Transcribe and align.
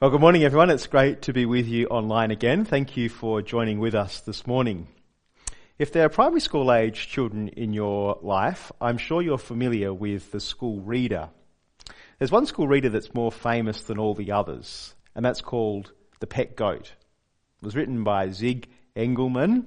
Well, 0.00 0.12
good 0.12 0.20
morning, 0.20 0.44
everyone. 0.44 0.70
It's 0.70 0.86
great 0.86 1.22
to 1.22 1.32
be 1.32 1.44
with 1.44 1.66
you 1.66 1.88
online 1.88 2.30
again. 2.30 2.64
Thank 2.64 2.96
you 2.96 3.08
for 3.08 3.42
joining 3.42 3.80
with 3.80 3.96
us 3.96 4.20
this 4.20 4.46
morning. 4.46 4.86
If 5.76 5.92
there 5.92 6.04
are 6.06 6.08
primary 6.08 6.40
school 6.40 6.72
age 6.72 7.08
children 7.08 7.48
in 7.48 7.72
your 7.72 8.16
life, 8.22 8.70
I'm 8.80 8.96
sure 8.96 9.22
you're 9.22 9.38
familiar 9.38 9.92
with 9.92 10.30
the 10.30 10.38
school 10.38 10.78
reader. 10.78 11.30
There's 12.16 12.30
one 12.30 12.46
school 12.46 12.68
reader 12.68 12.90
that's 12.90 13.12
more 13.12 13.32
famous 13.32 13.82
than 13.82 13.98
all 13.98 14.14
the 14.14 14.30
others, 14.30 14.94
and 15.16 15.24
that's 15.24 15.40
called 15.40 15.90
The 16.20 16.28
Pet 16.28 16.54
Goat. 16.54 16.92
It 17.60 17.64
was 17.64 17.74
written 17.74 18.04
by 18.04 18.30
Zig 18.30 18.68
Engelmann, 18.94 19.66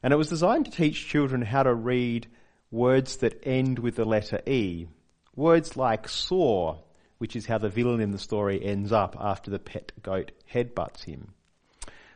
and 0.00 0.12
it 0.12 0.16
was 0.16 0.28
designed 0.28 0.66
to 0.66 0.70
teach 0.70 1.08
children 1.08 1.42
how 1.42 1.64
to 1.64 1.74
read 1.74 2.28
words 2.70 3.16
that 3.16 3.40
end 3.42 3.80
with 3.80 3.96
the 3.96 4.04
letter 4.04 4.42
E. 4.46 4.86
Words 5.34 5.76
like 5.76 6.08
saw, 6.08 6.78
which 7.22 7.36
is 7.36 7.46
how 7.46 7.56
the 7.56 7.68
villain 7.68 8.00
in 8.00 8.10
the 8.10 8.18
story 8.18 8.60
ends 8.60 8.90
up 8.90 9.16
after 9.16 9.48
the 9.48 9.58
pet 9.60 9.92
goat 10.02 10.32
headbutts 10.52 11.04
him. 11.04 11.32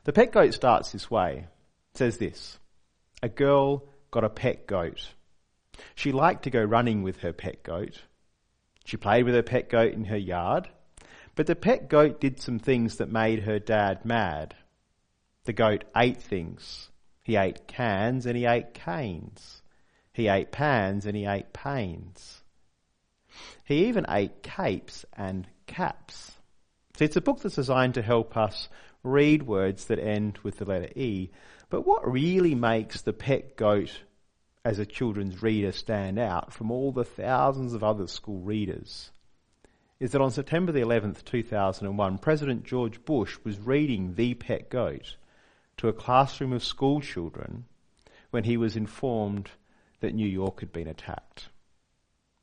The 0.03 0.13
pet 0.13 0.33
goat 0.33 0.53
starts 0.53 0.91
this 0.91 1.09
way. 1.09 1.47
It 1.93 1.99
says 1.99 2.19
this. 2.19 2.59
A 3.23 3.29
girl 3.29 3.85
got 4.11 4.25
a 4.25 4.29
pet 4.29 4.67
goat. 4.67 5.13
She 5.95 6.11
liked 6.11 6.43
to 6.43 6.51
go 6.51 6.61
running 6.61 7.05
with 7.05 7.21
her 7.21 7.33
pet 7.33 7.63
goat. 7.63 8.03
She 8.85 8.97
played 8.97 9.27
with 9.27 9.37
her 9.37 9.45
pet 9.45 9.69
goat 9.69 9.93
in 9.93 10.07
her 10.07 10.17
yard. 10.17 10.69
But 11.37 11.47
the 11.47 11.55
pet 11.55 11.89
goat 11.89 12.21
did 12.21 12.41
some 12.41 12.59
things 12.59 12.97
that 12.97 13.09
made 13.09 13.45
her 13.45 13.61
dad 13.61 14.05
mad. 14.05 14.57
The 15.45 15.53
goat 15.53 15.85
ate 15.97 16.21
things. 16.21 16.91
He 17.23 17.37
ate 17.37 17.69
cans 17.69 18.27
and 18.27 18.37
he 18.37 18.45
ate 18.45 18.75
canes. 18.75 19.63
He 20.13 20.27
ate 20.27 20.51
pans 20.51 21.07
and 21.07 21.17
he 21.17 21.27
ate 21.27 21.53
pains. 21.53 22.43
He 23.65 23.87
even 23.87 24.07
ate 24.09 24.43
capes 24.43 25.05
and 25.13 25.47
caps. 25.67 26.33
So 26.97 27.05
it's 27.05 27.17
a 27.17 27.21
book 27.21 27.41
that's 27.41 27.57
designed 27.57 27.95
to 27.95 28.03
help 28.03 28.37
us 28.37 28.69
read 29.03 29.43
words 29.45 29.87
that 29.87 29.99
end 29.99 30.39
with 30.43 30.59
the 30.59 30.65
letter 30.65 30.91
E. 30.97 31.31
But 31.69 31.87
what 31.87 32.11
really 32.11 32.55
makes 32.55 33.03
the 33.03 33.13
pet 33.13 33.57
goat 33.57 34.03
as 34.65 34.79
a 34.79 34.87
children's 34.87 35.43
reader 35.43 35.73
stand 35.73 36.19
out 36.19 36.53
from 36.53 36.71
all 36.71 36.93
the 36.93 37.05
thousands 37.05 37.73
of 37.73 37.85
other 37.85 38.07
school 38.07 38.41
readers 38.41 39.11
is 39.99 40.13
that 40.13 40.21
on 40.21 40.31
September 40.31 40.73
the 40.73 40.81
11th, 40.81 41.25
2001, 41.25 42.19
President 42.19 42.65
George 42.65 43.03
Bush 43.05 43.39
was 43.45 43.59
reading 43.59 44.15
The 44.15 44.35
Pet 44.35 44.69
Goat 44.69 45.17
to 45.79 45.89
a 45.89 45.93
classroom 45.93 46.53
of 46.53 46.65
school 46.65 47.01
children 47.01 47.65
when 48.31 48.45
he 48.45 48.57
was 48.57 48.77
informed 48.77 49.51
that 50.01 50.15
New 50.15 50.29
York 50.29 50.61
had 50.61 50.73
been 50.73 50.89
attacked. 50.89 51.49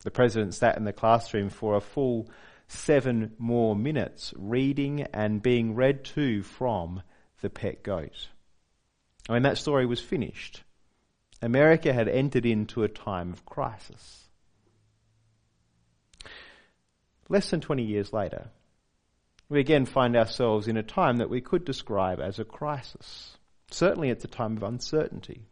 The 0.03 0.11
president 0.11 0.53
sat 0.53 0.77
in 0.77 0.83
the 0.83 0.93
classroom 0.93 1.49
for 1.49 1.75
a 1.75 1.81
full 1.81 2.29
seven 2.67 3.33
more 3.37 3.75
minutes 3.75 4.33
reading 4.37 5.01
and 5.13 5.41
being 5.41 5.75
read 5.75 6.03
to 6.05 6.43
from 6.43 7.01
the 7.41 7.49
pet 7.49 7.83
goat. 7.83 8.29
I 9.29 9.33
mean, 9.33 9.43
that 9.43 9.57
story 9.57 9.85
was 9.85 10.01
finished. 10.01 10.63
America 11.41 11.93
had 11.93 12.07
entered 12.07 12.45
into 12.45 12.83
a 12.83 12.89
time 12.89 13.31
of 13.33 13.45
crisis. 13.45 14.29
Less 17.29 17.49
than 17.49 17.61
20 17.61 17.83
years 17.83 18.11
later, 18.13 18.49
we 19.49 19.59
again 19.59 19.85
find 19.85 20.15
ourselves 20.15 20.67
in 20.67 20.77
a 20.77 20.83
time 20.83 21.17
that 21.17 21.29
we 21.29 21.41
could 21.41 21.65
describe 21.65 22.19
as 22.19 22.39
a 22.39 22.45
crisis. 22.45 23.37
Certainly 23.71 24.09
it's 24.09 24.25
a 24.25 24.29
time 24.29 24.57
of 24.57 24.63
uncertainty. 24.63 25.47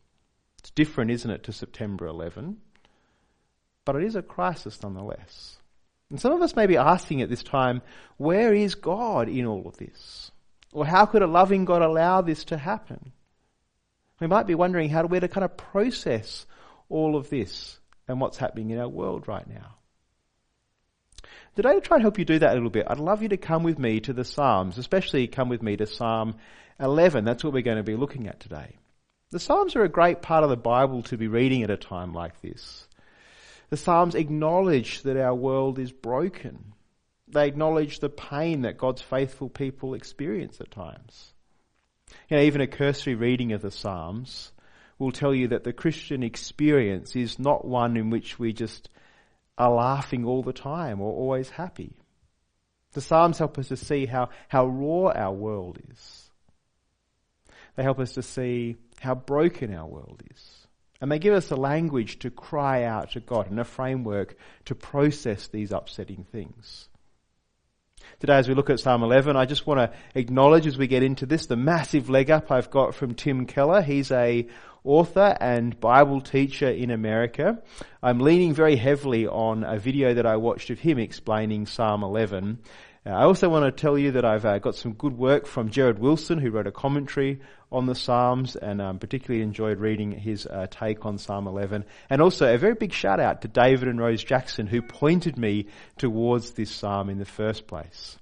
It's 0.60 0.72
different, 0.72 1.12
isn't 1.12 1.32
it, 1.32 1.44
to 1.44 1.54
September 1.54 2.08
11? 2.08 2.58
But 3.86 3.96
it 3.96 4.04
is 4.04 4.16
a 4.16 4.22
crisis 4.22 4.82
nonetheless. 4.82 5.58
And 6.10 6.20
some 6.20 6.34
of 6.34 6.42
us 6.42 6.56
may 6.56 6.68
be 6.68 6.78
asking 6.78 7.22
at 7.22 7.30
this 7.30 7.44
time, 7.44 7.82
where 8.18 8.54
is 8.54 8.76
God 8.76 9.30
in 9.30 9.46
all 9.46 9.68
of 9.68 9.78
this? 9.78 10.32
Or 10.73 10.86
how 10.86 11.06
could 11.06 11.22
a 11.22 11.28
loving 11.28 11.66
God 11.66 11.82
allow 11.82 12.22
this 12.22 12.46
to 12.46 12.58
happen? 12.58 13.12
We 14.20 14.28
might 14.28 14.46
be 14.46 14.56
wondering 14.56 14.90
how 14.90 15.06
we're 15.06 15.22
to 15.22 15.28
kind 15.28 15.46
of 15.46 15.58
process 15.58 16.45
all 16.89 17.16
of 17.16 17.30
this 17.30 17.80
and 18.08 18.20
what's 18.20 18.38
happening 18.38 18.70
in 18.70 18.78
our 18.78 18.89
world 18.89 19.28
right 19.28 19.48
now. 19.48 19.78
Today, 21.55 21.73
to 21.73 21.82
try 21.82 21.95
and 21.95 22.02
help 22.02 22.20
you 22.20 22.26
do 22.26 22.39
that 22.39 22.52
a 22.52 22.54
little 22.54 22.70
bit, 22.70 22.88
I'd 22.89 23.00
love 23.00 23.22
you 23.22 23.30
to 23.30 23.38
come 23.38 23.64
with 23.64 23.80
me 23.80 24.00
to 24.02 24.14
the 24.14 24.23
Psalms, 24.23 24.78
especially 24.78 25.28
come 25.28 25.50
with 25.50 25.61
me 25.61 25.76
to 25.78 25.86
Psalm 25.86 26.36
11. 26.80 27.26
That's 27.26 27.44
what 27.44 27.52
we're 27.52 27.61
going 27.61 27.78
to 27.78 27.84
be 27.84 27.95
looking 27.95 28.28
at 28.28 28.39
today. 28.39 28.78
The 29.32 29.39
Psalms 29.39 29.76
are 29.76 29.84
a 29.84 29.89
great 29.89 30.22
part 30.22 30.44
of 30.44 30.50
the 30.50 30.58
Bible 30.58 31.04
to 31.04 31.17
be 31.17 31.28
reading 31.28 31.64
at 31.64 31.70
a 31.70 31.78
time 31.78 32.14
like 32.14 32.42
this. 32.42 32.88
The 33.71 33.77
Psalms 33.77 34.15
acknowledge 34.15 35.02
that 35.04 35.15
our 35.15 35.33
world 35.33 35.80
is 35.80 35.93
broken. 35.93 36.73
They 37.30 37.48
acknowledge 37.48 37.99
the 37.99 38.09
pain 38.09 38.64
that 38.64 38.77
God's 38.77 39.02
faithful 39.02 39.49
people 39.49 39.93
experience 39.93 40.59
at 40.59 40.71
times. 40.71 41.33
You 42.30 42.36
know, 42.36 42.43
even 42.43 42.60
a 42.60 42.67
cursory 42.67 43.15
reading 43.15 43.54
of 43.54 43.61
the 43.61 43.71
Psalms 43.71 44.52
will 44.99 45.14
tell 45.14 45.33
you 45.33 45.48
that 45.48 45.64
the 45.64 45.71
Christian 45.71 46.21
experience 46.21 47.15
is 47.15 47.39
not 47.39 47.64
one 47.64 47.95
in 47.95 48.10
which 48.10 48.37
we 48.37 48.52
just 48.52 48.89
are 49.58 49.71
laughing 49.71 50.26
all 50.26 50.43
the 50.43 50.52
time 50.52 50.99
or 50.99 51.14
always 51.14 51.49
happy. 51.49 51.95
The 52.92 52.99
Psalms 52.99 53.37
help 53.37 53.58
us 53.58 53.70
to 53.70 53.77
see 53.77 54.05
how, 54.05 54.31
how 54.49 54.67
raw 54.67 55.14
our 55.14 55.33
world 55.33 55.80
is. 55.89 56.30
They 57.77 57.83
help 57.83 57.99
us 57.99 58.15
to 58.15 58.21
see 58.21 58.76
how 58.99 59.15
broken 59.15 59.73
our 59.73 59.87
world 59.87 60.23
is. 60.30 60.61
And 61.02 61.12
they 61.12 61.20
give 61.20 61.34
us 61.34 61.50
a 61.52 61.56
language 61.56 62.20
to 62.20 62.30
cry 62.30 62.84
out 62.84 63.12
to 63.12 63.20
God 63.20 63.50
and 63.50 63.60
a 63.60 63.64
framework 63.64 64.38
to 64.66 64.76
process 64.76 65.48
these 65.48 65.72
upsetting 65.72 66.26
things. 66.32 66.88
Today, 68.20 68.36
as 68.36 68.48
we 68.48 68.54
look 68.54 68.70
at 68.70 68.80
Psalm 68.80 69.04
11, 69.04 69.36
I 69.36 69.45
just 69.45 69.66
want 69.66 69.80
to 69.80 69.98
acknowledge 70.14 70.67
as 70.67 70.78
we 70.78 70.88
get 70.88 71.04
into 71.04 71.26
this 71.26 71.48
the 71.48 71.56
massive 71.56 72.10
leg 72.10 72.30
up 72.30 72.52
I've 72.52 72.70
got 72.70 72.94
from 72.94 73.16
Tim 73.16 73.45
Keller. 73.45 73.82
He's 73.82 74.11
a 74.11 74.48
author 74.84 75.38
and 75.40 75.80
Bible 75.80 76.22
teacher 76.22 76.70
in 76.70 76.92
America. 76.92 77.61
I'm 78.02 78.20
leaning 78.20 78.54
very 78.54 78.76
heavily 78.76 79.28
on 79.28 79.64
a 79.64 79.78
video 79.78 80.14
that 80.16 80.26
I 80.26 80.38
watched 80.38 80.70
of 80.70 80.80
him 80.80 80.98
explaining 80.98 81.66
Psalm 81.67 82.04
11 82.04 82.60
uh, 82.60 82.66
I 83.04 83.23
also 83.23 83.50
want 83.50 83.66
to 83.66 83.72
tell 83.82 83.98
you 83.98 84.12
that 84.12 84.26
I've 84.26 84.45
uh, 84.45 84.60
got 84.60 84.76
some 84.76 84.94
good 84.94 85.17
work 85.17 85.48
from 85.48 85.72
Gerald 85.72 85.98
Wilson, 85.98 86.38
who 86.38 86.52
wrote 86.52 86.67
a 86.67 86.72
commentary 86.72 87.42
on 87.72 87.88
the 87.88 87.95
Psalms, 87.95 88.56
and 88.56 88.80
um, 88.80 89.00
particularly 89.00 89.42
enjoyed 89.42 89.80
reading 89.80 90.12
his 90.12 90.45
uh, 90.45 90.67
take 90.70 91.04
on 91.04 91.17
Psalm 91.17 91.48
11. 91.48 91.84
And 92.11 92.22
also 92.22 92.54
a 92.54 92.60
very 92.60 92.76
big 92.76 92.94
shout 92.94 93.20
out 93.20 93.42
to 93.42 93.48
David 93.48 93.88
and 93.88 94.00
Rose 94.00 94.23
Jackson, 94.23 94.67
who 94.67 94.84
pointed 94.84 95.36
me 95.36 95.66
towards 95.98 96.52
this 96.52 96.70
psalm 96.70 97.10
in 97.10 97.17
the 97.17 97.26
first 97.26 97.66
place. 97.66 98.20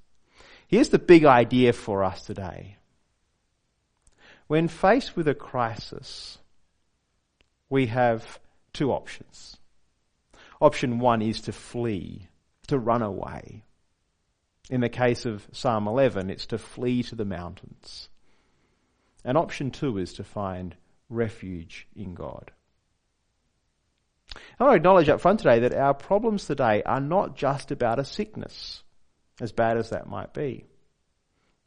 Here's 0.68 0.90
the 0.90 1.00
big 1.00 1.26
idea 1.26 1.74
for 1.74 2.06
us 2.06 2.26
today. 2.26 2.78
When 4.48 4.70
faced 4.70 5.18
with 5.18 5.28
a 5.28 5.36
crisis, 5.36 6.38
we 7.70 7.88
have 7.88 8.40
two 8.72 8.94
options. 8.94 9.58
Option 10.62 11.00
one 11.00 11.22
is 11.22 11.42
to 11.42 11.52
flee, 11.52 12.30
to 12.68 12.80
run 12.80 13.02
away 13.02 13.66
in 14.70 14.82
the 14.82 14.90
case 14.90 15.26
of 15.26 15.48
Psalm 15.52 15.88
11, 15.88 16.30
it's 16.30 16.46
to 16.48 16.58
flee 16.58 17.04
to 17.04 17.16
the 17.16 17.26
mountains. 17.26 18.10
And 19.26 19.38
option 19.38 19.72
two 19.72 19.98
is 19.98 20.14
to 20.14 20.24
find 20.24 20.76
refuge 21.10 21.88
in 21.96 22.14
God. 22.14 22.52
I 24.60 24.64
want 24.64 24.74
to 24.74 24.78
acknowledge 24.78 25.10
up 25.10 25.22
front 25.22 25.40
today 25.40 25.60
that 25.60 25.74
our 25.74 25.94
problems 25.94 26.46
today 26.46 26.84
are 26.84 27.00
not 27.00 27.36
just 27.36 27.72
about 27.72 28.00
a 28.00 28.06
sickness, 28.06 28.84
as 29.42 29.52
bad 29.52 29.78
as 29.78 29.90
that 29.90 30.08
might 30.08 30.34
be. 30.34 30.66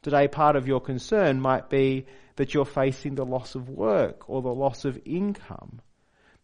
Today, 0.01 0.27
part 0.27 0.55
of 0.55 0.67
your 0.67 0.81
concern 0.81 1.41
might 1.41 1.69
be 1.69 2.05
that 2.35 2.53
you're 2.53 2.65
facing 2.65 3.15
the 3.15 3.25
loss 3.25 3.55
of 3.55 3.69
work 3.69 4.29
or 4.29 4.41
the 4.41 4.53
loss 4.53 4.85
of 4.85 4.99
income. 5.05 5.81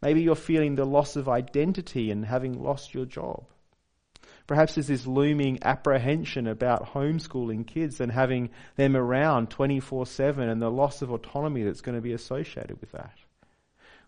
Maybe 0.02 0.22
you're 0.22 0.36
feeling 0.36 0.76
the 0.76 0.86
loss 0.86 1.16
of 1.16 1.28
identity 1.28 2.12
and 2.12 2.26
having 2.26 2.62
lost 2.62 2.94
your 2.94 3.06
job. 3.06 3.46
Perhaps 4.50 4.74
there's 4.74 4.88
this 4.88 5.06
looming 5.06 5.60
apprehension 5.62 6.48
about 6.48 6.96
homeschooling 6.96 7.68
kids 7.68 8.00
and 8.00 8.12
having 8.12 8.50
them 8.78 8.96
around 8.96 9.52
24 9.52 10.08
7 10.08 10.50
and 10.50 10.60
the 10.60 10.72
loss 10.72 11.04
of 11.04 11.12
autonomy 11.12 11.62
that's 11.62 11.82
going 11.82 11.96
to 11.96 12.02
be 12.02 12.14
associated 12.14 12.82
with 12.82 12.92
that. 12.94 13.14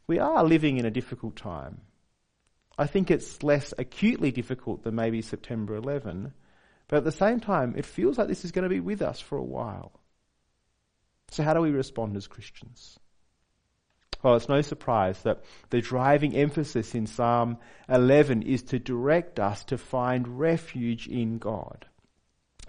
We 0.08 0.18
are 0.18 0.44
living 0.44 0.78
in 0.78 0.86
a 0.88 0.90
difficult 0.90 1.36
time. 1.36 1.82
I 2.76 2.88
think 2.88 3.12
it's 3.12 3.44
less 3.44 3.72
acutely 3.78 4.32
difficult 4.32 4.82
than 4.82 4.96
maybe 4.96 5.22
September 5.22 5.76
11, 5.76 6.34
but 6.88 6.98
at 6.98 7.04
the 7.04 7.12
same 7.12 7.40
time, 7.40 7.76
it 7.78 7.86
feels 7.86 8.18
like 8.18 8.28
this 8.28 8.44
is 8.44 8.52
going 8.52 8.64
to 8.64 8.70
be 8.70 8.80
with 8.80 9.04
us 9.04 9.20
for 9.20 9.38
a 9.38 9.44
while. 9.44 9.92
So, 11.30 11.44
how 11.44 11.54
do 11.54 11.62
we 11.62 11.70
respond 11.70 12.18
as 12.18 12.26
Christians? 12.26 12.98
Well, 14.24 14.36
it's 14.36 14.50
no 14.50 14.62
surprise 14.62 15.22
that 15.24 15.44
the 15.70 15.82
driving 15.82 16.36
emphasis 16.36 16.94
in 16.94 17.08
Psalm 17.08 17.58
11 17.90 18.44
is 18.44 18.64
to 18.64 18.80
direct 18.80 19.40
us 19.40 19.64
to 19.66 19.78
find 19.78 20.40
refuge 20.40 21.08
in 21.08 21.40
God. 21.40 21.86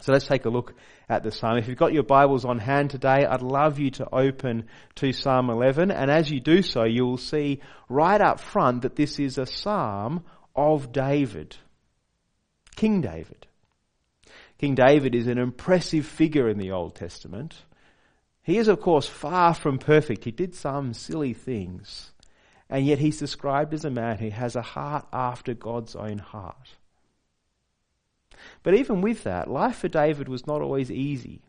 So 0.01 0.13
let's 0.13 0.27
take 0.27 0.47
a 0.47 0.51
look 0.51 0.75
at 1.09 1.23
the 1.23 1.31
psalm. 1.31 1.59
If 1.59 1.69
you've 1.69 1.79
got 1.79 1.93
your 1.93 2.03
Bibles 2.03 2.45
on 2.45 2.59
hand 2.59 2.91
today, 2.91 3.25
I'd 3.25 3.43
love 3.43 3.79
you 3.79 3.91
to 3.93 4.09
open 4.13 4.65
to 4.97 5.13
Psalm 5.13 5.49
11. 5.49 5.93
And 5.93 6.11
as 6.11 6.29
you 6.29 6.41
do 6.41 6.63
so, 6.63 6.83
you 6.85 7.05
will 7.05 7.19
see 7.19 7.61
right 7.89 8.21
up 8.21 8.41
front 8.41 8.83
that 8.83 8.97
this 8.97 9.21
is 9.21 9.39
a 9.39 9.47
psalm 9.47 10.25
of 10.57 10.91
David. 10.91 11.57
King 12.75 13.01
David. 13.01 13.47
King 14.59 14.75
David 14.75 15.15
is 15.15 15.29
an 15.29 15.39
impressive 15.39 16.07
figure 16.07 16.49
in 16.49 16.59
the 16.59 16.73
Old 16.73 16.97
Testament. 16.97 17.55
He 18.43 18.59
is, 18.59 18.69
of 18.69 18.81
course, 18.81 19.07
far 19.07 19.55
from 19.55 19.79
perfect. 19.79 20.25
He 20.25 20.33
did 20.33 20.55
some 20.55 20.95
silly 20.95 21.33
things. 21.33 22.13
And 22.69 22.87
yet 22.87 22.99
he's 22.99 23.19
described 23.19 23.75
as 23.75 23.85
a 23.85 23.91
man 23.91 24.19
who 24.19 24.31
has 24.31 24.57
a 24.57 24.63
heart 24.63 25.07
after 25.13 25.55
God's 25.55 25.95
own 25.95 26.19
heart. 26.19 26.71
But 28.63 28.75
even 28.75 29.01
with 29.01 29.25
that, 29.25 29.51
life 29.51 29.77
for 29.77 29.89
David 29.89 30.29
was 30.29 30.47
not 30.47 30.63
always 30.63 30.91
easy. 30.91 31.43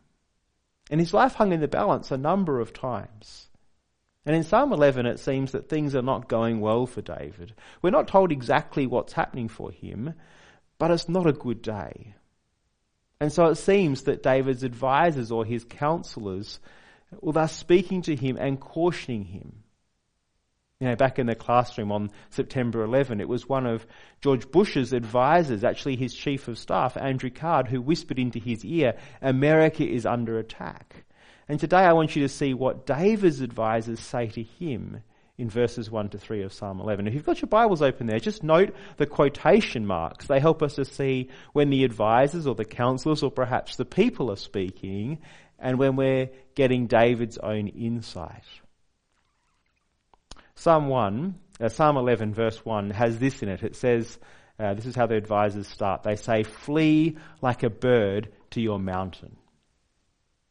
And 0.91 0.99
his 0.99 1.13
life 1.13 1.35
hung 1.35 1.53
in 1.53 1.61
the 1.61 1.67
balance 1.67 2.11
a 2.11 2.17
number 2.17 2.59
of 2.59 2.73
times. 2.73 3.47
And 4.25 4.35
in 4.35 4.43
Psalm 4.43 4.71
11, 4.71 5.05
it 5.05 5.19
seems 5.19 5.51
that 5.51 5.69
things 5.69 5.95
are 5.95 6.01
not 6.01 6.29
going 6.29 6.61
well 6.61 6.85
for 6.85 7.01
David. 7.01 7.53
We're 7.81 7.89
not 7.89 8.07
told 8.07 8.31
exactly 8.31 8.85
what's 8.85 9.13
happening 9.13 9.49
for 9.49 9.71
him, 9.71 10.13
but 10.77 10.91
it's 10.91 11.09
not 11.09 11.27
a 11.27 11.33
good 11.33 11.61
day. 11.61 12.15
And 13.19 13.31
so 13.31 13.45
it 13.47 13.55
seems 13.55 14.03
that 14.03 14.23
David's 14.23 14.63
advisors 14.63 15.31
or 15.31 15.45
his 15.45 15.65
counselors 15.65 16.59
were 17.21 17.33
thus 17.33 17.56
speaking 17.56 18.01
to 18.04 18.15
him 18.15 18.38
and 18.39 18.60
cautioning 18.60 19.25
him. 19.25 19.63
You 20.80 20.89
know, 20.89 20.95
back 20.95 21.18
in 21.18 21.27
the 21.27 21.36
classroom 21.36 21.92
on 21.92 22.12
September 22.30 22.83
11, 22.83 23.21
it 23.21 23.30
was 23.30 23.48
one 23.48 23.65
of 23.65 23.88
George 24.21 24.51
Bush's 24.51 24.92
advisors, 24.92 25.63
actually 25.63 25.95
his 25.95 26.13
chief 26.13 26.48
of 26.48 26.57
staff, 26.57 26.98
Andrew 26.98 27.30
Card, 27.30 27.68
who 27.68 27.81
whispered 27.81 28.19
into 28.19 28.39
his 28.39 28.65
ear, 28.65 28.95
America 29.21 29.88
is 29.88 30.06
under 30.06 30.39
attack. 30.39 31.06
And 31.48 31.60
today 31.60 31.77
I 31.77 31.94
want 31.94 32.15
you 32.15 32.24
to 32.24 32.30
see 32.30 32.54
what 32.54 32.86
David's 32.86 33.42
advisors 33.42 34.00
say 34.00 34.27
to 34.27 34.44
him 34.44 35.04
in 35.38 35.50
verses 35.50 35.89
1 35.89 36.10
to 36.10 36.18
3 36.18 36.44
of 36.44 36.54
Psalm 36.54 36.80
11. 36.80 37.07
If 37.07 37.13
you've 37.13 37.25
got 37.25 37.42
your 37.42 37.48
Bibles 37.50 37.81
open 37.81 38.06
there, 38.06 38.19
just 38.19 38.44
note 38.44 38.75
the 38.98 39.07
quotation 39.07 39.86
marks. 39.86 40.27
They 40.27 40.39
help 40.39 40.62
us 40.62 40.75
to 40.75 40.86
see 40.86 41.30
when 41.54 41.69
the 41.69 41.83
advisors 41.83 42.45
or 42.45 42.56
the 42.56 42.65
counselors 42.65 43.24
or 43.24 43.31
perhaps 43.31 43.75
the 43.75 43.86
people 43.86 44.31
are 44.31 44.38
speaking 44.38 45.19
and 45.63 45.80
when 45.80 45.95
we're 45.95 46.30
getting 46.56 46.86
David's 46.88 47.38
own 47.39 47.69
insight. 47.69 48.44
Psalm 50.56 50.89
1, 50.89 51.36
uh, 51.62 51.69
Psalm 51.69 51.98
11 51.98 52.33
verse 52.33 52.63
1 52.63 52.92
has 52.92 53.18
this 53.18 53.42
in 53.42 53.50
it. 53.50 53.63
It 53.63 53.75
says, 53.75 54.19
uh, 54.60 54.74
this 54.75 54.86
is 54.86 54.95
how 54.95 55.07
the 55.07 55.15
advisors 55.15 55.68
start. 55.68 56.04
They 56.04 56.18
say, 56.18 56.44
flee 56.44 57.18
like 57.42 57.63
a 57.63 57.69
bird 57.69 58.31
to 58.51 58.62
your 58.62 58.77
mountain. 58.77 59.38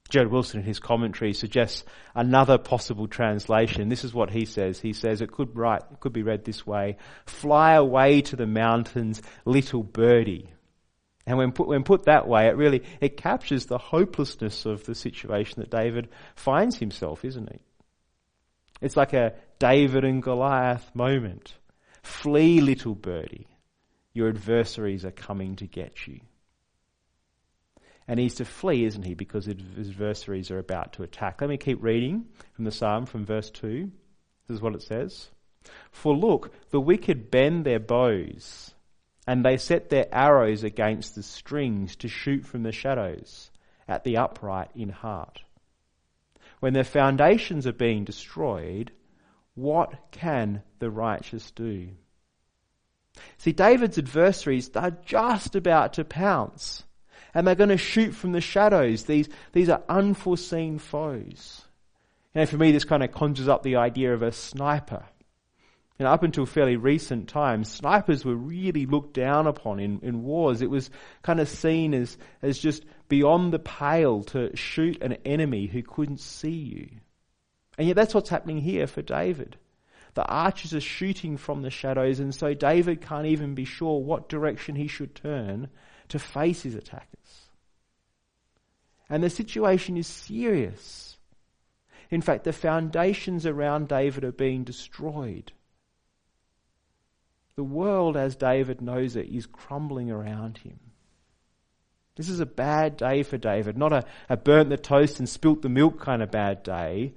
Gerald 0.08 0.32
Wilson 0.32 0.60
in 0.60 0.66
his 0.66 0.78
commentary 0.78 1.34
suggests 1.34 1.84
another 2.14 2.58
possible 2.58 3.06
translation. 3.06 3.88
This 3.88 4.04
is 4.04 4.12
what 4.12 4.30
he 4.30 4.44
says. 4.46 4.80
He 4.80 4.92
says 4.94 5.20
it 5.20 5.32
could 5.32 5.56
write, 5.56 5.82
it 5.90 6.00
could 6.00 6.12
be 6.12 6.22
read 6.22 6.44
this 6.44 6.66
way: 6.66 6.98
"Fly 7.24 7.72
away 7.74 8.20
to 8.22 8.36
the 8.36 8.46
mountains, 8.46 9.22
little 9.46 9.82
birdie." 9.82 10.52
And 11.26 11.38
when 11.38 11.52
put, 11.52 11.68
when 11.68 11.84
put 11.84 12.04
that 12.04 12.26
way, 12.26 12.46
it 12.48 12.56
really 12.56 12.82
it 13.00 13.16
captures 13.16 13.66
the 13.66 13.78
hopelessness 13.78 14.66
of 14.66 14.84
the 14.84 14.94
situation 14.94 15.60
that 15.60 15.70
David 15.70 16.08
finds 16.34 16.78
himself, 16.78 17.24
isn't 17.24 17.48
it? 17.48 17.60
It's 18.80 18.96
like 18.96 19.12
a 19.12 19.34
David 19.58 20.04
and 20.04 20.22
Goliath 20.22 20.90
moment. 20.94 21.54
Flee, 22.02 22.60
little 22.60 22.96
birdie. 22.96 23.46
Your 24.12 24.28
adversaries 24.28 25.04
are 25.04 25.12
coming 25.12 25.56
to 25.56 25.66
get 25.66 26.06
you. 26.06 26.20
And 28.08 28.18
he's 28.18 28.34
to 28.34 28.44
flee, 28.44 28.84
isn't 28.84 29.04
he? 29.04 29.14
Because 29.14 29.46
his 29.46 29.90
adversaries 29.90 30.50
are 30.50 30.58
about 30.58 30.94
to 30.94 31.04
attack. 31.04 31.40
Let 31.40 31.48
me 31.48 31.56
keep 31.56 31.82
reading 31.82 32.26
from 32.54 32.64
the 32.64 32.72
psalm 32.72 33.06
from 33.06 33.24
verse 33.24 33.50
2. 33.50 33.90
This 34.48 34.56
is 34.56 34.60
what 34.60 34.74
it 34.74 34.82
says. 34.82 35.28
For 35.92 36.14
look, 36.14 36.52
the 36.70 36.80
wicked 36.80 37.30
bend 37.30 37.64
their 37.64 37.78
bows, 37.78 38.74
and 39.26 39.44
they 39.44 39.56
set 39.56 39.88
their 39.88 40.12
arrows 40.12 40.64
against 40.64 41.14
the 41.14 41.22
strings 41.22 41.96
to 41.96 42.08
shoot 42.08 42.44
from 42.44 42.62
the 42.62 42.72
shadows 42.72 43.50
at 43.86 44.04
the 44.04 44.16
upright 44.16 44.70
in 44.74 44.88
heart. 44.88 45.42
When 46.60 46.72
their 46.72 46.84
foundations 46.84 47.66
are 47.66 47.72
being 47.72 48.04
destroyed, 48.04 48.92
what 49.54 49.94
can 50.10 50.62
the 50.78 50.90
righteous 50.90 51.50
do? 51.50 51.88
See, 53.38 53.52
David's 53.52 53.98
adversaries 53.98 54.70
are 54.74 54.92
just 55.04 55.54
about 55.54 55.94
to 55.94 56.04
pounce 56.04 56.84
and 57.34 57.46
they're 57.46 57.54
going 57.54 57.70
to 57.70 57.76
shoot 57.76 58.12
from 58.14 58.32
the 58.32 58.40
shadows. 58.40 59.04
These, 59.04 59.28
these 59.52 59.68
are 59.68 59.82
unforeseen 59.88 60.78
foes. 60.78 61.62
You 62.34 62.40
know, 62.40 62.46
for 62.46 62.56
me, 62.56 62.72
this 62.72 62.84
kind 62.84 63.02
of 63.02 63.12
conjures 63.12 63.48
up 63.48 63.62
the 63.62 63.76
idea 63.76 64.14
of 64.14 64.22
a 64.22 64.32
sniper. 64.32 65.04
You 65.98 66.04
know, 66.04 66.12
up 66.12 66.22
until 66.22 66.46
fairly 66.46 66.76
recent 66.76 67.28
times, 67.28 67.70
snipers 67.70 68.24
were 68.24 68.34
really 68.34 68.86
looked 68.86 69.14
down 69.14 69.46
upon 69.46 69.78
in, 69.78 70.00
in 70.02 70.22
wars. 70.22 70.62
It 70.62 70.70
was 70.70 70.90
kind 71.22 71.38
of 71.38 71.48
seen 71.48 71.94
as, 71.94 72.16
as 72.40 72.58
just 72.58 72.84
beyond 73.08 73.52
the 73.52 73.58
pale 73.58 74.22
to 74.24 74.56
shoot 74.56 75.02
an 75.02 75.18
enemy 75.24 75.66
who 75.66 75.82
couldn't 75.82 76.20
see 76.20 76.50
you. 76.50 76.88
And 77.78 77.86
yet 77.86 77.96
that's 77.96 78.14
what's 78.14 78.30
happening 78.30 78.60
here 78.60 78.86
for 78.86 79.02
David. 79.02 79.56
The 80.14 80.24
archers 80.26 80.74
are 80.74 80.80
shooting 80.80 81.36
from 81.36 81.62
the 81.62 81.70
shadows, 81.70 82.20
and 82.20 82.34
so 82.34 82.52
David 82.52 83.00
can't 83.00 83.26
even 83.26 83.54
be 83.54 83.64
sure 83.64 84.00
what 84.00 84.28
direction 84.28 84.76
he 84.76 84.86
should 84.86 85.14
turn 85.14 85.68
to 86.08 86.18
face 86.18 86.62
his 86.62 86.74
attackers. 86.74 87.48
And 89.08 89.22
the 89.22 89.30
situation 89.30 89.96
is 89.96 90.06
serious. 90.06 91.16
In 92.10 92.20
fact, 92.20 92.44
the 92.44 92.52
foundations 92.52 93.46
around 93.46 93.88
David 93.88 94.24
are 94.24 94.32
being 94.32 94.64
destroyed. 94.64 95.52
The 97.56 97.64
world, 97.64 98.16
as 98.16 98.36
David 98.36 98.80
knows 98.80 99.16
it, 99.16 99.28
is 99.28 99.46
crumbling 99.46 100.10
around 100.10 100.58
him. 100.58 100.78
This 102.16 102.28
is 102.28 102.40
a 102.40 102.46
bad 102.46 102.96
day 102.96 103.22
for 103.22 103.38
David, 103.38 103.76
not 103.76 103.92
a, 103.92 104.04
a 104.28 104.36
burnt 104.36 104.70
the 104.70 104.76
toast 104.76 105.18
and 105.18 105.28
spilt 105.28 105.62
the 105.62 105.68
milk 105.68 106.00
kind 106.00 106.22
of 106.22 106.30
bad 106.30 106.62
day, 106.62 107.14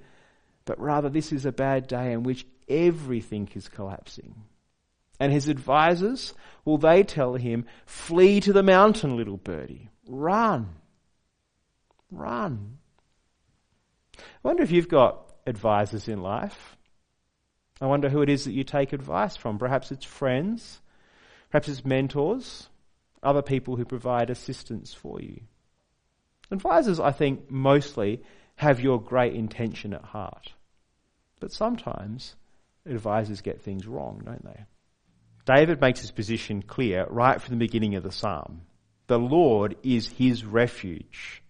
but 0.64 0.80
rather 0.80 1.08
this 1.08 1.32
is 1.32 1.44
a 1.44 1.52
bad 1.52 1.86
day 1.86 2.12
in 2.12 2.22
which 2.22 2.46
everything 2.68 3.48
is 3.54 3.68
collapsing. 3.68 4.34
And 5.18 5.32
his 5.32 5.48
advisors, 5.48 6.34
well, 6.64 6.78
they 6.78 7.02
tell 7.02 7.34
him, 7.34 7.66
flee 7.86 8.40
to 8.40 8.52
the 8.52 8.62
mountain, 8.62 9.16
little 9.16 9.38
birdie. 9.38 9.88
Run. 10.06 10.76
Run. 12.10 12.78
I 14.18 14.22
wonder 14.42 14.62
if 14.62 14.70
you've 14.70 14.88
got 14.88 15.34
advisors 15.46 16.08
in 16.08 16.20
life. 16.20 16.75
I 17.80 17.86
wonder 17.86 18.08
who 18.08 18.22
it 18.22 18.28
is 18.28 18.44
that 18.44 18.52
you 18.52 18.64
take 18.64 18.92
advice 18.92 19.36
from. 19.36 19.58
Perhaps 19.58 19.92
it's 19.92 20.04
friends, 20.04 20.80
perhaps 21.50 21.68
it's 21.68 21.84
mentors, 21.84 22.68
other 23.22 23.42
people 23.42 23.76
who 23.76 23.84
provide 23.84 24.30
assistance 24.30 24.94
for 24.94 25.20
you. 25.20 25.40
Advisors, 26.50 27.00
I 27.00 27.10
think, 27.10 27.50
mostly 27.50 28.22
have 28.56 28.80
your 28.80 29.00
great 29.00 29.34
intention 29.34 29.92
at 29.92 30.02
heart. 30.04 30.52
But 31.40 31.52
sometimes 31.52 32.36
advisors 32.86 33.40
get 33.40 33.60
things 33.60 33.86
wrong, 33.86 34.22
don't 34.24 34.44
they? 34.44 34.64
David 35.44 35.80
makes 35.80 36.00
his 36.00 36.10
position 36.10 36.62
clear 36.62 37.06
right 37.10 37.40
from 37.40 37.54
the 37.54 37.64
beginning 37.64 37.94
of 37.94 38.02
the 38.02 38.12
psalm. 38.12 38.62
The 39.06 39.18
Lord 39.18 39.76
is 39.82 40.08
his 40.08 40.44
refuge. 40.44 41.42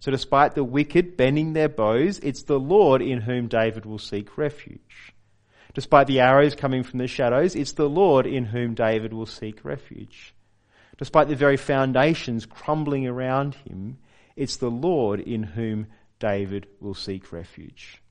So 0.00 0.10
despite 0.10 0.54
the 0.54 0.64
wicked 0.64 1.16
bending 1.16 1.52
their 1.52 1.68
bows, 1.68 2.18
it's 2.18 2.42
the 2.42 2.58
Lord 2.58 3.00
in 3.00 3.20
whom 3.20 3.48
David 3.48 3.86
will 3.86 3.98
seek 3.98 4.36
refuge. 4.36 5.14
Despite 5.74 6.06
the 6.06 6.20
arrows 6.20 6.54
coming 6.54 6.82
from 6.82 6.98
the 6.98 7.06
shadows, 7.06 7.54
it's 7.54 7.72
the 7.72 7.88
Lord 7.88 8.26
in 8.26 8.46
whom 8.46 8.74
David 8.74 9.12
will 9.12 9.26
seek 9.26 9.64
refuge. 9.64 10.34
Despite 10.96 11.28
the 11.28 11.36
very 11.36 11.56
foundations 11.56 12.46
crumbling 12.46 13.06
around 13.06 13.54
him, 13.54 13.98
it's 14.34 14.56
the 14.56 14.70
Lord 14.70 15.20
in 15.20 15.42
whom 15.42 15.86
David 16.18 16.66
will 16.80 16.94
seek 16.94 17.32
refuge. 17.32 18.02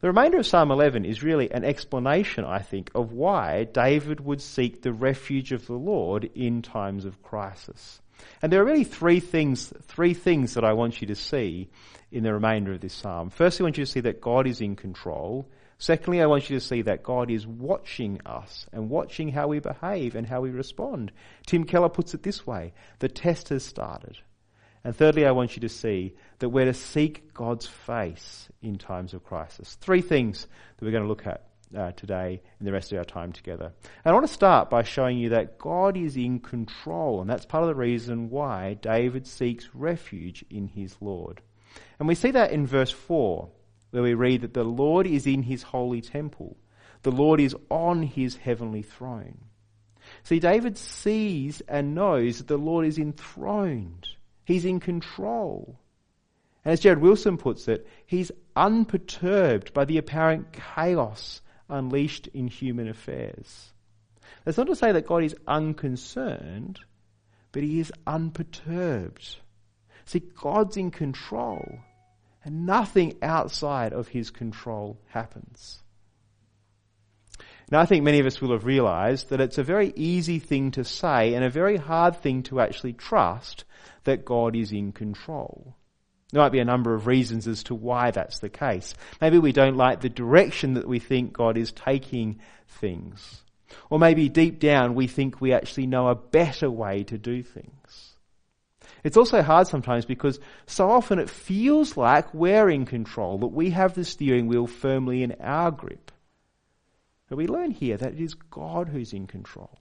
The 0.00 0.08
remainder 0.08 0.38
of 0.38 0.46
Psalm 0.46 0.70
11 0.70 1.06
is 1.06 1.22
really 1.22 1.50
an 1.50 1.64
explanation, 1.64 2.44
I 2.44 2.58
think, 2.58 2.90
of 2.94 3.12
why 3.12 3.64
David 3.64 4.20
would 4.20 4.42
seek 4.42 4.82
the 4.82 4.92
refuge 4.92 5.52
of 5.52 5.66
the 5.66 5.74
Lord 5.74 6.30
in 6.34 6.60
times 6.60 7.06
of 7.06 7.22
crisis. 7.22 8.02
And 8.42 8.52
there 8.52 8.60
are 8.60 8.66
really 8.66 8.84
three 8.84 9.20
things, 9.20 9.72
three 9.82 10.12
things 10.12 10.54
that 10.54 10.64
I 10.64 10.74
want 10.74 11.00
you 11.00 11.06
to 11.06 11.14
see 11.14 11.70
in 12.12 12.22
the 12.22 12.34
remainder 12.34 12.72
of 12.72 12.80
this 12.80 12.92
psalm. 12.92 13.30
Firstly, 13.30 13.64
I 13.64 13.66
want 13.66 13.78
you 13.78 13.86
to 13.86 13.90
see 13.90 14.00
that 14.00 14.20
God 14.20 14.46
is 14.46 14.60
in 14.60 14.76
control. 14.76 15.48
Secondly, 15.78 16.22
I 16.22 16.26
want 16.26 16.48
you 16.48 16.58
to 16.58 16.64
see 16.64 16.82
that 16.82 17.02
God 17.02 17.30
is 17.30 17.46
watching 17.46 18.20
us 18.24 18.66
and 18.72 18.88
watching 18.88 19.30
how 19.30 19.48
we 19.48 19.58
behave 19.58 20.14
and 20.14 20.26
how 20.26 20.40
we 20.40 20.50
respond. 20.50 21.12
Tim 21.46 21.64
Keller 21.64 21.88
puts 21.88 22.14
it 22.14 22.22
this 22.22 22.46
way 22.46 22.72
the 23.00 23.08
test 23.08 23.48
has 23.48 23.64
started. 23.64 24.18
And 24.84 24.94
thirdly, 24.94 25.26
I 25.26 25.32
want 25.32 25.56
you 25.56 25.60
to 25.60 25.68
see 25.68 26.14
that 26.40 26.50
we're 26.50 26.66
to 26.66 26.74
seek 26.74 27.32
God's 27.32 27.66
face 27.66 28.48
in 28.60 28.76
times 28.76 29.14
of 29.14 29.24
crisis. 29.24 29.76
Three 29.80 30.02
things 30.02 30.46
that 30.76 30.84
we're 30.84 30.92
going 30.92 31.04
to 31.04 31.08
look 31.08 31.26
at 31.26 31.46
uh, 31.76 31.92
today 31.92 32.42
in 32.60 32.66
the 32.66 32.72
rest 32.72 32.92
of 32.92 32.98
our 32.98 33.04
time 33.04 33.32
together. 33.32 33.72
And 34.04 34.10
I 34.10 34.12
want 34.12 34.26
to 34.26 34.32
start 34.32 34.70
by 34.70 34.82
showing 34.82 35.18
you 35.18 35.30
that 35.30 35.58
God 35.58 35.96
is 35.96 36.16
in 36.16 36.40
control, 36.40 37.20
and 37.20 37.28
that's 37.28 37.46
part 37.46 37.62
of 37.62 37.68
the 37.68 37.74
reason 37.74 38.30
why 38.30 38.74
David 38.74 39.26
seeks 39.26 39.70
refuge 39.74 40.44
in 40.50 40.68
his 40.68 40.96
Lord. 41.00 41.40
And 41.98 42.06
we 42.06 42.14
see 42.14 42.30
that 42.32 42.52
in 42.52 42.66
verse 42.66 42.90
4, 42.90 43.48
where 43.94 44.02
we 44.02 44.14
read 44.14 44.40
that 44.40 44.54
the 44.54 44.64
Lord 44.64 45.06
is 45.06 45.24
in 45.24 45.44
his 45.44 45.62
holy 45.62 46.00
temple, 46.00 46.56
the 47.02 47.12
Lord 47.12 47.38
is 47.38 47.54
on 47.70 48.02
his 48.02 48.34
heavenly 48.34 48.82
throne. 48.82 49.38
See, 50.24 50.40
David 50.40 50.76
sees 50.76 51.62
and 51.68 51.94
knows 51.94 52.38
that 52.38 52.48
the 52.48 52.56
Lord 52.56 52.86
is 52.86 52.98
enthroned. 52.98 54.08
He's 54.44 54.64
in 54.64 54.80
control. 54.80 55.78
And 56.64 56.72
as 56.72 56.80
Gerald 56.80 57.02
Wilson 57.02 57.36
puts 57.36 57.68
it, 57.68 57.86
he's 58.04 58.32
unperturbed 58.56 59.72
by 59.72 59.84
the 59.84 59.98
apparent 59.98 60.52
chaos 60.52 61.40
unleashed 61.68 62.26
in 62.34 62.48
human 62.48 62.88
affairs. 62.88 63.72
That's 64.44 64.58
not 64.58 64.66
to 64.66 64.74
say 64.74 64.90
that 64.90 65.06
God 65.06 65.22
is 65.22 65.36
unconcerned, 65.46 66.80
but 67.52 67.62
he 67.62 67.78
is 67.78 67.92
unperturbed. 68.08 69.36
See, 70.04 70.18
God's 70.18 70.76
in 70.76 70.90
control, 70.90 71.78
and 72.44 72.66
nothing 72.66 73.16
outside 73.22 73.92
of 73.92 74.08
his 74.08 74.30
control 74.30 74.98
happens. 75.08 75.80
Now, 77.70 77.80
I 77.80 77.86
think 77.86 78.04
many 78.04 78.20
of 78.20 78.26
us 78.26 78.40
will 78.40 78.52
have 78.52 78.66
realized 78.66 79.30
that 79.30 79.40
it's 79.40 79.58
a 79.58 79.62
very 79.62 79.92
easy 79.96 80.38
thing 80.38 80.70
to 80.72 80.84
say 80.84 81.34
and 81.34 81.44
a 81.44 81.50
very 81.50 81.78
hard 81.78 82.16
thing 82.16 82.42
to 82.44 82.60
actually 82.60 82.92
trust 82.92 83.64
that 84.04 84.24
God 84.24 84.54
is 84.54 84.70
in 84.70 84.92
control. 84.92 85.74
There 86.30 86.42
might 86.42 86.52
be 86.52 86.58
a 86.58 86.64
number 86.64 86.94
of 86.94 87.06
reasons 87.06 87.48
as 87.48 87.62
to 87.64 87.74
why 87.74 88.10
that's 88.10 88.40
the 88.40 88.50
case. 88.50 88.94
Maybe 89.20 89.38
we 89.38 89.52
don't 89.52 89.76
like 89.76 90.00
the 90.00 90.08
direction 90.08 90.74
that 90.74 90.86
we 90.86 90.98
think 90.98 91.32
God 91.32 91.56
is 91.56 91.72
taking 91.72 92.40
things. 92.68 93.42
Or 93.88 93.98
maybe 93.98 94.28
deep 94.28 94.58
down 94.58 94.94
we 94.94 95.06
think 95.06 95.40
we 95.40 95.52
actually 95.52 95.86
know 95.86 96.08
a 96.08 96.14
better 96.14 96.70
way 96.70 97.04
to 97.04 97.16
do 97.18 97.42
things. 97.42 98.13
It's 99.04 99.18
also 99.18 99.42
hard 99.42 99.68
sometimes 99.68 100.06
because 100.06 100.40
so 100.66 100.90
often 100.90 101.18
it 101.18 101.30
feels 101.30 101.96
like 101.96 102.32
we're 102.34 102.70
in 102.70 102.86
control, 102.86 103.38
that 103.38 103.48
we 103.48 103.70
have 103.70 103.94
the 103.94 104.04
steering 104.04 104.48
wheel 104.48 104.66
firmly 104.66 105.22
in 105.22 105.36
our 105.40 105.70
grip. 105.70 106.10
But 107.28 107.36
we 107.36 107.46
learn 107.46 107.70
here 107.70 107.98
that 107.98 108.14
it 108.14 108.20
is 108.20 108.34
God 108.34 108.88
who's 108.88 109.12
in 109.12 109.26
control. 109.26 109.78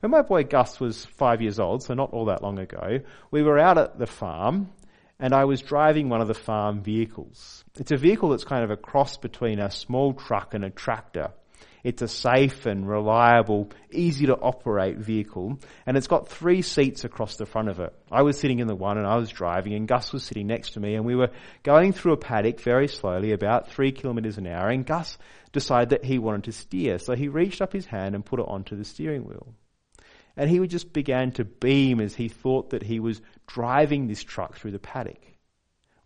When 0.00 0.12
my 0.12 0.22
boy 0.22 0.44
Gus 0.44 0.78
was 0.78 1.04
five 1.04 1.42
years 1.42 1.58
old, 1.58 1.82
so 1.82 1.94
not 1.94 2.12
all 2.12 2.26
that 2.26 2.42
long 2.42 2.58
ago, 2.58 3.00
we 3.32 3.42
were 3.42 3.58
out 3.58 3.78
at 3.78 3.98
the 3.98 4.06
farm 4.06 4.70
and 5.18 5.34
I 5.34 5.44
was 5.44 5.60
driving 5.60 6.08
one 6.08 6.20
of 6.20 6.28
the 6.28 6.34
farm 6.34 6.82
vehicles. 6.82 7.64
It's 7.76 7.90
a 7.90 7.96
vehicle 7.96 8.28
that's 8.28 8.44
kind 8.44 8.62
of 8.62 8.70
a 8.70 8.76
cross 8.76 9.16
between 9.16 9.58
a 9.58 9.70
small 9.70 10.12
truck 10.12 10.54
and 10.54 10.64
a 10.64 10.70
tractor. 10.70 11.32
It's 11.88 12.02
a 12.02 12.06
safe 12.06 12.66
and 12.66 12.86
reliable, 12.86 13.70
easy 13.90 14.26
to 14.26 14.36
operate 14.36 14.98
vehicle, 14.98 15.58
and 15.86 15.96
it's 15.96 16.06
got 16.06 16.28
three 16.28 16.60
seats 16.60 17.04
across 17.04 17.36
the 17.36 17.46
front 17.46 17.70
of 17.70 17.80
it. 17.80 17.94
I 18.12 18.20
was 18.20 18.38
sitting 18.38 18.58
in 18.58 18.66
the 18.66 18.76
one 18.76 18.98
and 18.98 19.06
I 19.06 19.16
was 19.16 19.30
driving, 19.30 19.72
and 19.72 19.88
Gus 19.88 20.12
was 20.12 20.22
sitting 20.22 20.46
next 20.46 20.72
to 20.72 20.80
me, 20.80 20.96
and 20.96 21.06
we 21.06 21.16
were 21.16 21.30
going 21.62 21.94
through 21.94 22.12
a 22.12 22.18
paddock 22.18 22.60
very 22.60 22.88
slowly, 22.88 23.32
about 23.32 23.70
three 23.70 23.90
kilometres 23.90 24.36
an 24.36 24.46
hour, 24.46 24.68
and 24.68 24.84
Gus 24.84 25.16
decided 25.52 25.88
that 25.88 26.04
he 26.04 26.18
wanted 26.18 26.44
to 26.44 26.52
steer, 26.52 26.98
so 26.98 27.14
he 27.14 27.28
reached 27.28 27.62
up 27.62 27.72
his 27.72 27.86
hand 27.86 28.14
and 28.14 28.22
put 28.22 28.38
it 28.38 28.46
onto 28.46 28.76
the 28.76 28.84
steering 28.84 29.24
wheel. 29.24 29.54
And 30.36 30.50
he 30.50 30.58
just 30.66 30.92
began 30.92 31.32
to 31.32 31.46
beam 31.46 32.02
as 32.02 32.14
he 32.14 32.28
thought 32.28 32.68
that 32.68 32.82
he 32.82 33.00
was 33.00 33.22
driving 33.46 34.08
this 34.08 34.22
truck 34.22 34.56
through 34.56 34.72
the 34.72 34.78
paddock. 34.78 35.37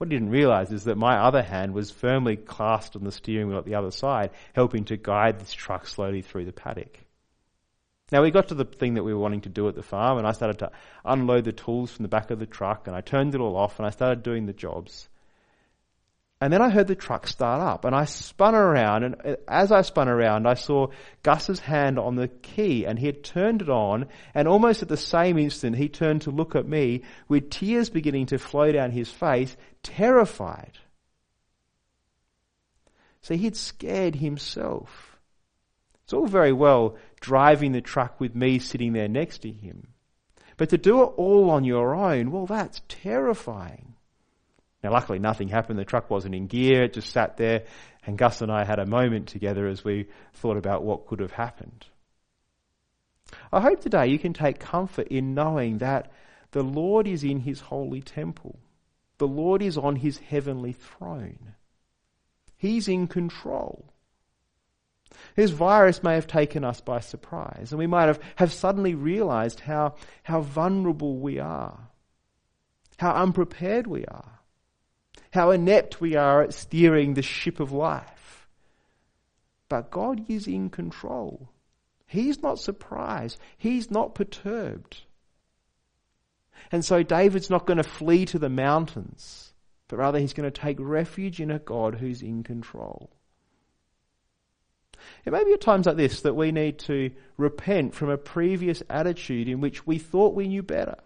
What 0.02 0.10
he 0.10 0.16
didn't 0.16 0.30
realize 0.30 0.72
is 0.72 0.82
that 0.86 0.98
my 0.98 1.16
other 1.16 1.42
hand 1.42 1.74
was 1.74 1.92
firmly 1.92 2.36
clasped 2.36 2.96
on 2.96 3.04
the 3.04 3.12
steering 3.12 3.46
wheel 3.46 3.58
at 3.58 3.64
the 3.64 3.76
other 3.76 3.92
side, 3.92 4.30
helping 4.52 4.84
to 4.86 4.96
guide 4.96 5.38
this 5.38 5.52
truck 5.52 5.86
slowly 5.86 6.22
through 6.22 6.44
the 6.44 6.52
paddock. 6.52 6.98
Now 8.10 8.20
we 8.22 8.32
got 8.32 8.48
to 8.48 8.56
the 8.56 8.64
thing 8.64 8.94
that 8.94 9.04
we 9.04 9.14
were 9.14 9.20
wanting 9.20 9.42
to 9.42 9.48
do 9.48 9.68
at 9.68 9.76
the 9.76 9.82
farm 9.84 10.18
and 10.18 10.26
I 10.26 10.32
started 10.32 10.58
to 10.58 10.72
unload 11.04 11.44
the 11.44 11.52
tools 11.52 11.92
from 11.92 12.02
the 12.02 12.08
back 12.08 12.32
of 12.32 12.40
the 12.40 12.46
truck 12.46 12.88
and 12.88 12.96
I 12.96 13.00
turned 13.00 13.36
it 13.36 13.40
all 13.40 13.56
off 13.56 13.78
and 13.78 13.86
I 13.86 13.90
started 13.90 14.24
doing 14.24 14.46
the 14.46 14.52
jobs. 14.52 15.08
And 16.42 16.52
then 16.52 16.60
I 16.60 16.70
heard 16.70 16.88
the 16.88 16.96
truck 16.96 17.28
start 17.28 17.60
up 17.60 17.84
and 17.84 17.94
I 17.94 18.04
spun 18.04 18.56
around 18.56 19.04
and 19.04 19.14
uh, 19.24 19.36
as 19.46 19.70
I 19.70 19.82
spun 19.82 20.08
around 20.08 20.48
I 20.48 20.54
saw 20.54 20.88
Gus's 21.22 21.60
hand 21.60 22.00
on 22.00 22.16
the 22.16 22.26
key 22.26 22.84
and 22.84 22.98
he 22.98 23.06
had 23.06 23.22
turned 23.22 23.62
it 23.62 23.68
on 23.68 24.08
and 24.34 24.48
almost 24.48 24.82
at 24.82 24.88
the 24.88 24.96
same 24.96 25.38
instant 25.38 25.76
he 25.76 25.88
turned 25.88 26.22
to 26.22 26.32
look 26.32 26.56
at 26.56 26.66
me 26.66 27.02
with 27.28 27.48
tears 27.48 27.90
beginning 27.90 28.26
to 28.26 28.38
flow 28.40 28.72
down 28.72 28.90
his 28.90 29.08
face, 29.08 29.56
terrified. 29.84 30.78
See, 33.20 33.36
he'd 33.36 33.54
scared 33.54 34.16
himself. 34.16 35.20
It's 36.02 36.12
all 36.12 36.26
very 36.26 36.52
well 36.52 36.96
driving 37.20 37.70
the 37.70 37.80
truck 37.80 38.18
with 38.18 38.34
me 38.34 38.58
sitting 38.58 38.94
there 38.94 39.06
next 39.06 39.42
to 39.42 39.52
him. 39.52 39.92
But 40.56 40.70
to 40.70 40.76
do 40.76 41.04
it 41.04 41.12
all 41.16 41.50
on 41.50 41.62
your 41.62 41.94
own, 41.94 42.32
well, 42.32 42.46
that's 42.46 42.82
terrifying. 42.88 43.91
Now, 44.82 44.90
luckily, 44.90 45.20
nothing 45.20 45.48
happened. 45.48 45.78
The 45.78 45.84
truck 45.84 46.10
wasn't 46.10 46.34
in 46.34 46.48
gear. 46.48 46.84
It 46.84 46.94
just 46.94 47.10
sat 47.10 47.36
there. 47.36 47.64
And 48.04 48.18
Gus 48.18 48.42
and 48.42 48.50
I 48.50 48.64
had 48.64 48.80
a 48.80 48.86
moment 48.86 49.28
together 49.28 49.68
as 49.68 49.84
we 49.84 50.08
thought 50.34 50.56
about 50.56 50.82
what 50.82 51.06
could 51.06 51.20
have 51.20 51.32
happened. 51.32 51.86
I 53.52 53.60
hope 53.60 53.80
today 53.80 54.08
you 54.08 54.18
can 54.18 54.32
take 54.32 54.58
comfort 54.58 55.08
in 55.08 55.34
knowing 55.34 55.78
that 55.78 56.10
the 56.50 56.64
Lord 56.64 57.06
is 57.06 57.22
in 57.22 57.40
his 57.40 57.60
holy 57.60 58.02
temple. 58.02 58.58
The 59.18 59.28
Lord 59.28 59.62
is 59.62 59.78
on 59.78 59.96
his 59.96 60.18
heavenly 60.18 60.72
throne. 60.72 61.54
He's 62.56 62.88
in 62.88 63.06
control. 63.06 63.84
This 65.36 65.50
virus 65.50 66.02
may 66.02 66.14
have 66.14 66.26
taken 66.26 66.64
us 66.64 66.80
by 66.80 67.00
surprise, 67.00 67.68
and 67.70 67.78
we 67.78 67.86
might 67.86 68.06
have, 68.06 68.20
have 68.36 68.52
suddenly 68.52 68.94
realized 68.94 69.60
how, 69.60 69.94
how 70.22 70.40
vulnerable 70.40 71.18
we 71.18 71.38
are, 71.38 71.78
how 72.98 73.12
unprepared 73.12 73.86
we 73.86 74.04
are 74.06 74.41
how 75.32 75.50
inept 75.50 76.00
we 76.00 76.14
are 76.14 76.42
at 76.42 76.54
steering 76.54 77.14
the 77.14 77.22
ship 77.22 77.58
of 77.58 77.72
life. 77.72 78.46
But 79.68 79.90
God 79.90 80.26
is 80.28 80.46
in 80.46 80.68
control. 80.68 81.48
He's 82.06 82.42
not 82.42 82.58
surprised. 82.58 83.38
He's 83.56 83.90
not 83.90 84.14
perturbed. 84.14 85.00
And 86.70 86.84
so 86.84 87.02
David's 87.02 87.48
not 87.48 87.66
going 87.66 87.78
to 87.78 87.82
flee 87.82 88.26
to 88.26 88.38
the 88.38 88.50
mountains, 88.50 89.54
but 89.88 89.96
rather 89.96 90.18
he's 90.18 90.34
going 90.34 90.50
to 90.50 90.60
take 90.60 90.76
refuge 90.78 91.40
in 91.40 91.50
a 91.50 91.58
God 91.58 91.94
who's 91.94 92.20
in 92.20 92.42
control. 92.42 93.10
It 95.24 95.32
may 95.32 95.42
be 95.44 95.54
at 95.54 95.62
times 95.62 95.86
like 95.86 95.96
this 95.96 96.20
that 96.20 96.34
we 96.34 96.52
need 96.52 96.78
to 96.80 97.10
repent 97.38 97.94
from 97.94 98.10
a 98.10 98.18
previous 98.18 98.82
attitude 98.90 99.48
in 99.48 99.62
which 99.62 99.86
we 99.86 99.98
thought 99.98 100.34
we 100.34 100.48
knew 100.48 100.62
better. 100.62 100.98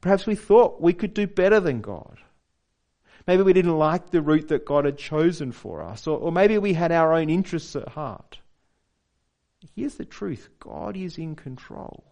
Perhaps 0.00 0.26
we 0.26 0.34
thought 0.34 0.80
we 0.80 0.94
could 0.94 1.12
do 1.12 1.26
better 1.26 1.60
than 1.60 1.82
God. 1.82 2.18
Maybe 3.28 3.42
we 3.42 3.52
didn't 3.52 3.76
like 3.76 4.08
the 4.08 4.22
route 4.22 4.48
that 4.48 4.64
God 4.64 4.86
had 4.86 4.96
chosen 4.96 5.52
for 5.52 5.82
us, 5.82 6.06
or, 6.06 6.18
or 6.18 6.32
maybe 6.32 6.56
we 6.56 6.72
had 6.72 6.90
our 6.90 7.12
own 7.12 7.28
interests 7.28 7.76
at 7.76 7.88
heart. 7.88 8.38
Here's 9.76 9.96
the 9.96 10.06
truth 10.06 10.48
God 10.58 10.96
is 10.96 11.18
in 11.18 11.36
control. 11.36 12.04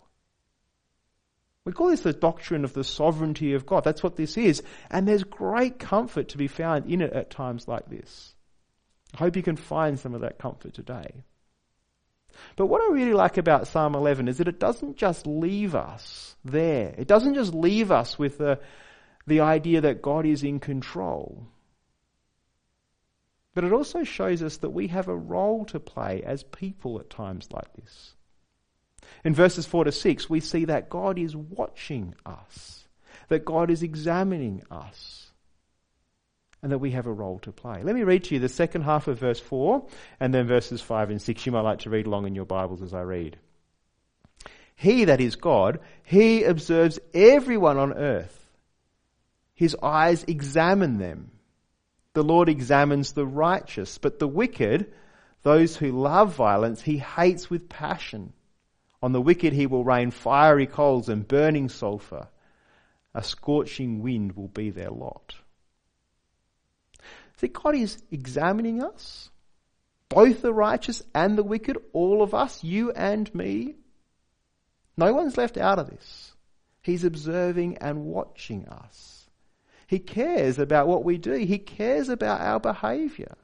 We 1.65 1.73
call 1.73 1.89
this 1.89 2.03
the 2.03 2.13
doctrine 2.13 2.65
of 2.65 2.75
the 2.75 2.85
sovereignty 2.85 3.55
of 3.55 3.65
God. 3.65 3.83
That's 3.83 4.03
what 4.03 4.17
this 4.17 4.37
is. 4.37 4.63
And 4.91 5.09
there's 5.09 5.25
great 5.25 5.79
comfort 5.79 6.29
to 6.29 6.39
be 6.39 6.49
found 6.49 6.85
in 6.85 7.01
it 7.01 7.15
at 7.15 7.31
times 7.31 7.67
like 7.67 7.89
this. 7.89 8.35
I 9.15 9.19
hope 9.19 9.37
you 9.37 9.43
can 9.43 9.57
find 9.57 9.99
some 9.99 10.15
of 10.15 10.21
that 10.21 10.39
comfort 10.39 10.75
today. 10.75 11.25
But 12.57 12.67
what 12.67 12.83
I 12.83 12.93
really 12.93 13.15
like 13.15 13.39
about 13.39 13.69
Psalm 13.69 13.95
11 13.95 14.29
is 14.29 14.37
that 14.37 14.49
it 14.49 14.61
doesn't 14.61 14.99
just 14.99 15.27
leave 15.27 15.75
us 15.75 16.37
there. 16.45 16.95
It 16.99 17.09
doesn't 17.09 17.35
just 17.35 17.55
leave 17.55 17.91
us 17.91 18.19
with 18.19 18.39
a, 18.43 18.61
the 19.27 19.41
idea 19.41 19.81
that 19.81 20.03
God 20.03 20.27
is 20.27 20.43
in 20.43 20.61
control. 20.61 21.47
But 23.55 23.65
it 23.65 23.73
also 23.73 24.05
shows 24.05 24.43
us 24.43 24.59
that 24.59 24.71
we 24.71 24.89
have 24.89 25.09
a 25.09 25.17
role 25.17 25.65
to 25.67 25.81
play 25.81 26.23
as 26.23 26.43
people 26.43 27.01
at 27.01 27.11
times 27.11 27.49
like 27.51 27.73
this. 27.75 28.15
In 29.25 29.35
verses 29.35 29.67
4 29.67 29.85
to 29.85 29.93
6, 29.93 30.29
we 30.29 30.41
see 30.41 30.67
that 30.67 30.91
God 30.91 31.19
is 31.19 31.35
watching 31.35 32.15
us, 32.27 32.87
that 33.29 33.45
God 33.45 33.71
is 33.71 33.83
examining 33.83 34.63
us, 34.71 35.31
and 36.63 36.71
that 36.71 36.79
we 36.79 36.91
have 36.91 37.07
a 37.07 37.13
role 37.13 37.39
to 37.41 37.53
play. 37.53 37.83
Let 37.83 37.95
me 37.95 38.03
read 38.03 38.25
to 38.25 38.35
you 38.35 38.41
the 38.41 38.49
second 38.49 38.83
half 38.83 39.09
of 39.09 39.19
verse 39.19 39.41
4 39.41 39.87
and 40.21 40.35
then 40.35 40.47
verses 40.47 40.83
5 40.83 41.11
and 41.11 41.23
6. 41.23 41.47
You 41.47 41.53
might 41.53 41.61
like 41.61 41.81
to 41.81 41.91
read 41.91 42.07
along 42.07 42.27
in 42.27 42.35
your 42.35 42.45
Bibles 42.45 42.83
as 42.83 42.93
I 42.93 43.03
read. 43.03 43.39
He, 44.75 45.07
that 45.07 45.21
is 45.21 45.37
God, 45.37 45.81
he 46.05 46.45
observes 46.45 46.99
everyone 47.15 47.79
on 47.79 47.95
earth 47.95 48.36
his 49.57 49.75
eyes 49.83 50.23
examine 50.29 50.99
them. 50.99 51.33
The 52.13 52.23
Lord 52.23 52.49
examines 52.49 53.13
the 53.13 53.27
righteous, 53.27 53.99
but 53.99 54.19
the 54.19 54.29
wicked, 54.29 54.93
those 55.43 55.77
who 55.77 55.93
love 55.93 56.35
violence, 56.35 56.83
he 56.83 56.99
hates 56.99 57.49
with 57.51 57.69
passion. 57.69 58.35
On 59.03 59.13
the 59.13 59.21
wicked 59.21 59.55
he 59.55 59.67
will 59.67 59.83
rain 59.83 60.11
fiery 60.11 60.67
coals 60.67 61.09
and 61.09 61.27
burning 61.27 61.71
sulfur. 61.71 62.29
A 63.15 63.23
scorching 63.23 64.03
wind 64.03 64.37
will 64.37 64.49
be 64.49 64.71
their 64.71 64.91
lot. 64.91 65.35
See, 67.39 67.49
God 67.49 67.77
is 67.77 68.03
examining 68.11 68.83
us, 68.83 69.31
both 70.11 70.43
the 70.43 70.53
righteous 70.53 71.03
and 71.15 71.37
the 71.37 71.43
wicked, 71.43 71.79
all 71.95 72.23
of 72.23 72.35
us, 72.35 72.63
you 72.63 72.93
and 72.93 73.35
me. 73.35 73.77
No 74.99 75.15
one's 75.15 75.39
left 75.39 75.57
out 75.57 75.79
of 75.79 75.89
this. 75.89 76.33
He's 76.83 77.05
observing 77.05 77.79
and 77.79 78.05
watching 78.05 78.69
us. 78.69 79.26
He 79.87 79.99
cares 79.99 80.59
about 80.59 80.89
what 80.89 81.05
we 81.05 81.19
do. 81.19 81.33
He 81.33 81.59
cares 81.59 82.09
about 82.09 82.41
our 82.41 82.59
behavior. 82.59 83.37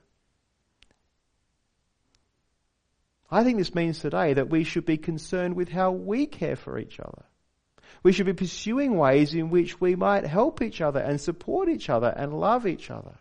I 3.31 3.45
think 3.45 3.59
this 3.59 3.75
means 3.75 3.99
today 3.99 4.35
that 4.35 4.51
we 4.51 4.65
should 4.65 4.85
be 4.85 4.99
concerned 4.99 5.57
with 5.57 5.71
how 5.71 5.93
we 5.93 6.27
care 6.27 6.57
for 6.57 6.79
each 6.79 7.01
other. 7.01 7.25
We 8.03 8.13
should 8.13 8.27
be 8.27 8.35
pursuing 8.35 8.97
ways 8.97 9.35
in 9.35 9.51
which 9.51 9.81
we 9.81 9.95
might 9.95 10.27
help 10.27 10.61
each 10.61 10.81
other 10.81 11.01
and 11.01 11.21
support 11.21 11.69
each 11.69 11.89
other 11.89 12.13
and 12.15 12.39
love 12.39 12.67
each 12.67 12.91
other. 12.91 13.15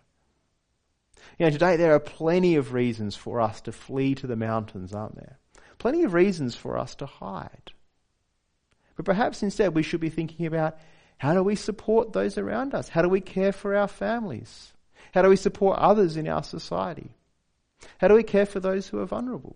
You 1.37 1.45
know, 1.45 1.51
today 1.51 1.77
there 1.77 1.93
are 1.93 1.99
plenty 1.99 2.55
of 2.55 2.73
reasons 2.73 3.15
for 3.15 3.39
us 3.39 3.61
to 3.61 3.71
flee 3.71 4.15
to 4.15 4.27
the 4.27 4.35
mountains, 4.35 4.93
aren't 4.93 5.15
there? 5.15 5.37
Plenty 5.77 6.03
of 6.03 6.13
reasons 6.13 6.55
for 6.55 6.77
us 6.77 6.95
to 6.95 7.05
hide. 7.05 7.71
But 8.95 9.05
perhaps 9.05 9.43
instead 9.43 9.75
we 9.75 9.83
should 9.83 10.01
be 10.01 10.09
thinking 10.09 10.45
about 10.45 10.77
how 11.21 11.35
do 11.35 11.43
we 11.43 11.55
support 11.55 12.13
those 12.13 12.39
around 12.39 12.73
us? 12.73 12.89
How 12.89 13.03
do 13.03 13.07
we 13.07 13.21
care 13.21 13.51
for 13.51 13.75
our 13.75 13.87
families? 13.87 14.73
How 15.13 15.21
do 15.21 15.29
we 15.29 15.35
support 15.35 15.77
others 15.77 16.17
in 16.17 16.27
our 16.27 16.41
society? 16.41 17.11
How 17.99 18.07
do 18.07 18.15
we 18.15 18.23
care 18.23 18.47
for 18.47 18.59
those 18.59 18.87
who 18.87 18.97
are 18.97 19.05
vulnerable? 19.05 19.55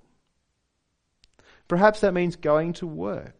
Perhaps 1.67 2.01
that 2.01 2.13
means 2.13 2.36
going 2.36 2.74
to 2.74 2.86
work. 2.86 3.34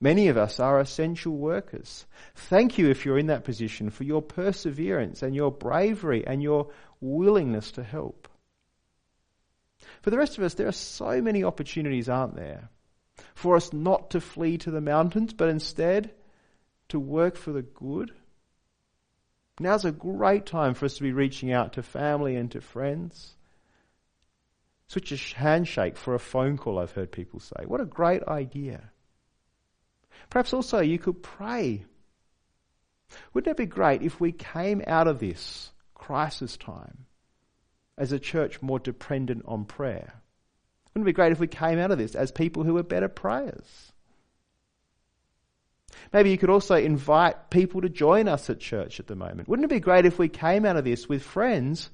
Many 0.00 0.26
of 0.26 0.36
us 0.36 0.58
are 0.58 0.80
essential 0.80 1.36
workers. 1.36 2.04
Thank 2.34 2.78
you 2.78 2.90
if 2.90 3.04
you're 3.04 3.16
in 3.16 3.28
that 3.28 3.44
position 3.44 3.90
for 3.90 4.02
your 4.02 4.22
perseverance 4.22 5.22
and 5.22 5.32
your 5.32 5.52
bravery 5.52 6.26
and 6.26 6.42
your 6.42 6.72
willingness 7.00 7.70
to 7.70 7.84
help. 7.84 8.26
For 10.02 10.10
the 10.10 10.18
rest 10.18 10.36
of 10.36 10.42
us, 10.42 10.54
there 10.54 10.66
are 10.66 10.72
so 10.72 11.22
many 11.22 11.44
opportunities, 11.44 12.08
aren't 12.08 12.34
there, 12.34 12.70
for 13.36 13.54
us 13.54 13.72
not 13.72 14.10
to 14.10 14.20
flee 14.20 14.58
to 14.58 14.72
the 14.72 14.80
mountains, 14.80 15.32
but 15.32 15.48
instead 15.48 16.10
to 16.88 17.00
work 17.00 17.36
for 17.36 17.52
the 17.52 17.62
good. 17.62 18.12
Now's 19.58 19.84
a 19.84 19.92
great 19.92 20.46
time 20.46 20.74
for 20.74 20.84
us 20.84 20.94
to 20.96 21.02
be 21.02 21.12
reaching 21.12 21.52
out 21.52 21.74
to 21.74 21.82
family 21.82 22.36
and 22.36 22.50
to 22.52 22.60
friends. 22.60 23.36
Switch 24.88 25.12
a 25.12 25.36
handshake 25.36 25.96
for 25.96 26.14
a 26.14 26.18
phone 26.18 26.56
call, 26.56 26.78
I've 26.78 26.92
heard 26.92 27.10
people 27.10 27.40
say. 27.40 27.64
What 27.64 27.80
a 27.80 27.86
great 27.86 28.22
idea. 28.24 28.90
Perhaps 30.30 30.52
also 30.52 30.80
you 30.80 30.98
could 30.98 31.22
pray. 31.22 31.84
Wouldn't 33.32 33.50
it 33.50 33.56
be 33.56 33.66
great 33.66 34.02
if 34.02 34.20
we 34.20 34.32
came 34.32 34.82
out 34.86 35.08
of 35.08 35.18
this 35.18 35.72
crisis 35.94 36.56
time 36.56 37.06
as 37.98 38.12
a 38.12 38.18
church 38.18 38.62
more 38.62 38.78
dependent 38.78 39.44
on 39.46 39.64
prayer? 39.64 40.22
Wouldn't 40.94 41.06
it 41.06 41.12
be 41.12 41.16
great 41.16 41.32
if 41.32 41.40
we 41.40 41.46
came 41.46 41.78
out 41.78 41.90
of 41.90 41.98
this 41.98 42.14
as 42.14 42.30
people 42.30 42.62
who 42.62 42.76
are 42.76 42.82
better 42.82 43.08
prayers? 43.08 43.92
Maybe 46.12 46.30
you 46.30 46.38
could 46.38 46.50
also 46.50 46.76
invite 46.76 47.50
people 47.50 47.82
to 47.82 47.88
join 47.88 48.28
us 48.28 48.48
at 48.50 48.60
church 48.60 49.00
at 49.00 49.06
the 49.06 49.16
moment. 49.16 49.48
Wouldn't 49.48 49.64
it 49.64 49.74
be 49.74 49.80
great 49.80 50.06
if 50.06 50.18
we 50.18 50.28
came 50.28 50.64
out 50.64 50.76
of 50.76 50.84
this 50.84 51.08
with 51.08 51.22
friends 51.22 51.90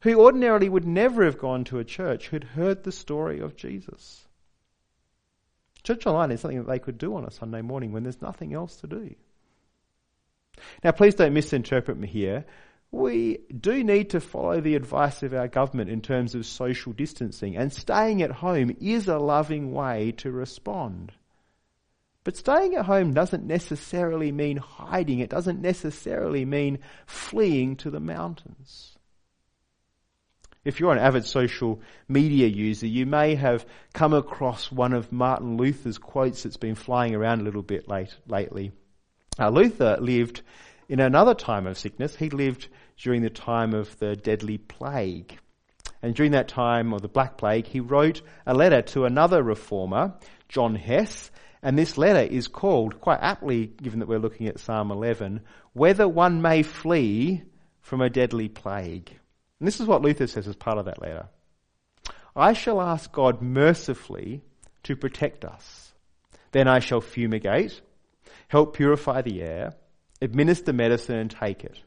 who 0.00 0.20
ordinarily 0.20 0.68
would 0.68 0.86
never 0.86 1.24
have 1.24 1.38
gone 1.38 1.64
to 1.64 1.78
a 1.78 1.84
church 1.84 2.28
who'd 2.28 2.44
heard 2.44 2.84
the 2.84 2.92
story 2.92 3.40
of 3.40 3.56
Jesus? 3.56 4.26
Church 5.82 6.06
online 6.06 6.32
is 6.32 6.40
something 6.40 6.58
that 6.58 6.68
they 6.68 6.80
could 6.80 6.98
do 6.98 7.14
on 7.14 7.24
a 7.24 7.30
Sunday 7.30 7.62
morning 7.62 7.92
when 7.92 8.02
there's 8.02 8.20
nothing 8.20 8.52
else 8.54 8.76
to 8.76 8.86
do. 8.86 9.14
Now, 10.82 10.90
please 10.92 11.14
don't 11.14 11.34
misinterpret 11.34 11.96
me 11.96 12.08
here. 12.08 12.44
We 12.90 13.38
do 13.58 13.84
need 13.84 14.10
to 14.10 14.20
follow 14.20 14.60
the 14.60 14.74
advice 14.74 15.22
of 15.22 15.34
our 15.34 15.48
government 15.48 15.90
in 15.90 16.00
terms 16.00 16.34
of 16.34 16.46
social 16.46 16.92
distancing, 16.92 17.56
and 17.56 17.72
staying 17.72 18.22
at 18.22 18.30
home 18.30 18.76
is 18.80 19.08
a 19.08 19.18
loving 19.18 19.72
way 19.72 20.12
to 20.18 20.30
respond. 20.30 21.12
But 22.26 22.36
staying 22.36 22.74
at 22.74 22.86
home 22.86 23.14
doesn't 23.14 23.46
necessarily 23.46 24.32
mean 24.32 24.56
hiding. 24.56 25.20
It 25.20 25.30
doesn't 25.30 25.60
necessarily 25.62 26.44
mean 26.44 26.80
fleeing 27.06 27.76
to 27.76 27.90
the 27.90 28.00
mountains. 28.00 28.98
If 30.64 30.80
you're 30.80 30.90
an 30.90 30.98
avid 30.98 31.24
social 31.24 31.80
media 32.08 32.48
user, 32.48 32.88
you 32.88 33.06
may 33.06 33.36
have 33.36 33.64
come 33.92 34.12
across 34.12 34.72
one 34.72 34.92
of 34.92 35.12
Martin 35.12 35.56
Luther's 35.56 35.98
quotes 35.98 36.42
that's 36.42 36.56
been 36.56 36.74
flying 36.74 37.14
around 37.14 37.42
a 37.42 37.44
little 37.44 37.62
bit 37.62 37.86
late, 37.86 38.16
lately. 38.26 38.72
Uh, 39.38 39.50
Luther 39.50 39.96
lived 40.00 40.42
in 40.88 40.98
another 40.98 41.32
time 41.32 41.68
of 41.68 41.78
sickness. 41.78 42.16
He 42.16 42.28
lived 42.28 42.66
during 42.96 43.22
the 43.22 43.30
time 43.30 43.72
of 43.72 43.96
the 44.00 44.16
deadly 44.16 44.58
plague. 44.58 45.38
And 46.02 46.12
during 46.12 46.32
that 46.32 46.48
time 46.48 46.92
of 46.92 47.02
the 47.02 47.08
Black 47.08 47.38
Plague, 47.38 47.68
he 47.68 47.78
wrote 47.78 48.20
a 48.44 48.52
letter 48.52 48.82
to 48.82 49.04
another 49.04 49.44
reformer, 49.44 50.14
John 50.48 50.74
Hess, 50.74 51.30
and 51.62 51.78
this 51.78 51.98
letter 51.98 52.20
is 52.20 52.48
called, 52.48 53.00
quite 53.00 53.20
aptly, 53.20 53.66
given 53.66 54.00
that 54.00 54.08
we're 54.08 54.18
looking 54.18 54.46
at 54.48 54.60
Psalm 54.60 54.90
11, 54.90 55.40
Whether 55.72 56.08
One 56.08 56.42
May 56.42 56.62
Flee 56.62 57.42
from 57.80 58.00
a 58.00 58.10
Deadly 58.10 58.48
Plague. 58.48 59.10
And 59.58 59.66
this 59.66 59.80
is 59.80 59.86
what 59.86 60.02
Luther 60.02 60.26
says 60.26 60.46
as 60.48 60.56
part 60.56 60.78
of 60.78 60.84
that 60.84 61.00
letter. 61.00 61.28
I 62.34 62.52
shall 62.52 62.80
ask 62.80 63.10
God 63.10 63.40
mercifully 63.40 64.42
to 64.82 64.96
protect 64.96 65.44
us. 65.44 65.92
Then 66.52 66.68
I 66.68 66.80
shall 66.80 67.00
fumigate, 67.00 67.80
help 68.48 68.76
purify 68.76 69.22
the 69.22 69.42
air, 69.42 69.74
administer 70.20 70.72
medicine 70.72 71.16
and 71.16 71.30
take 71.30 71.64
it. 71.64 71.80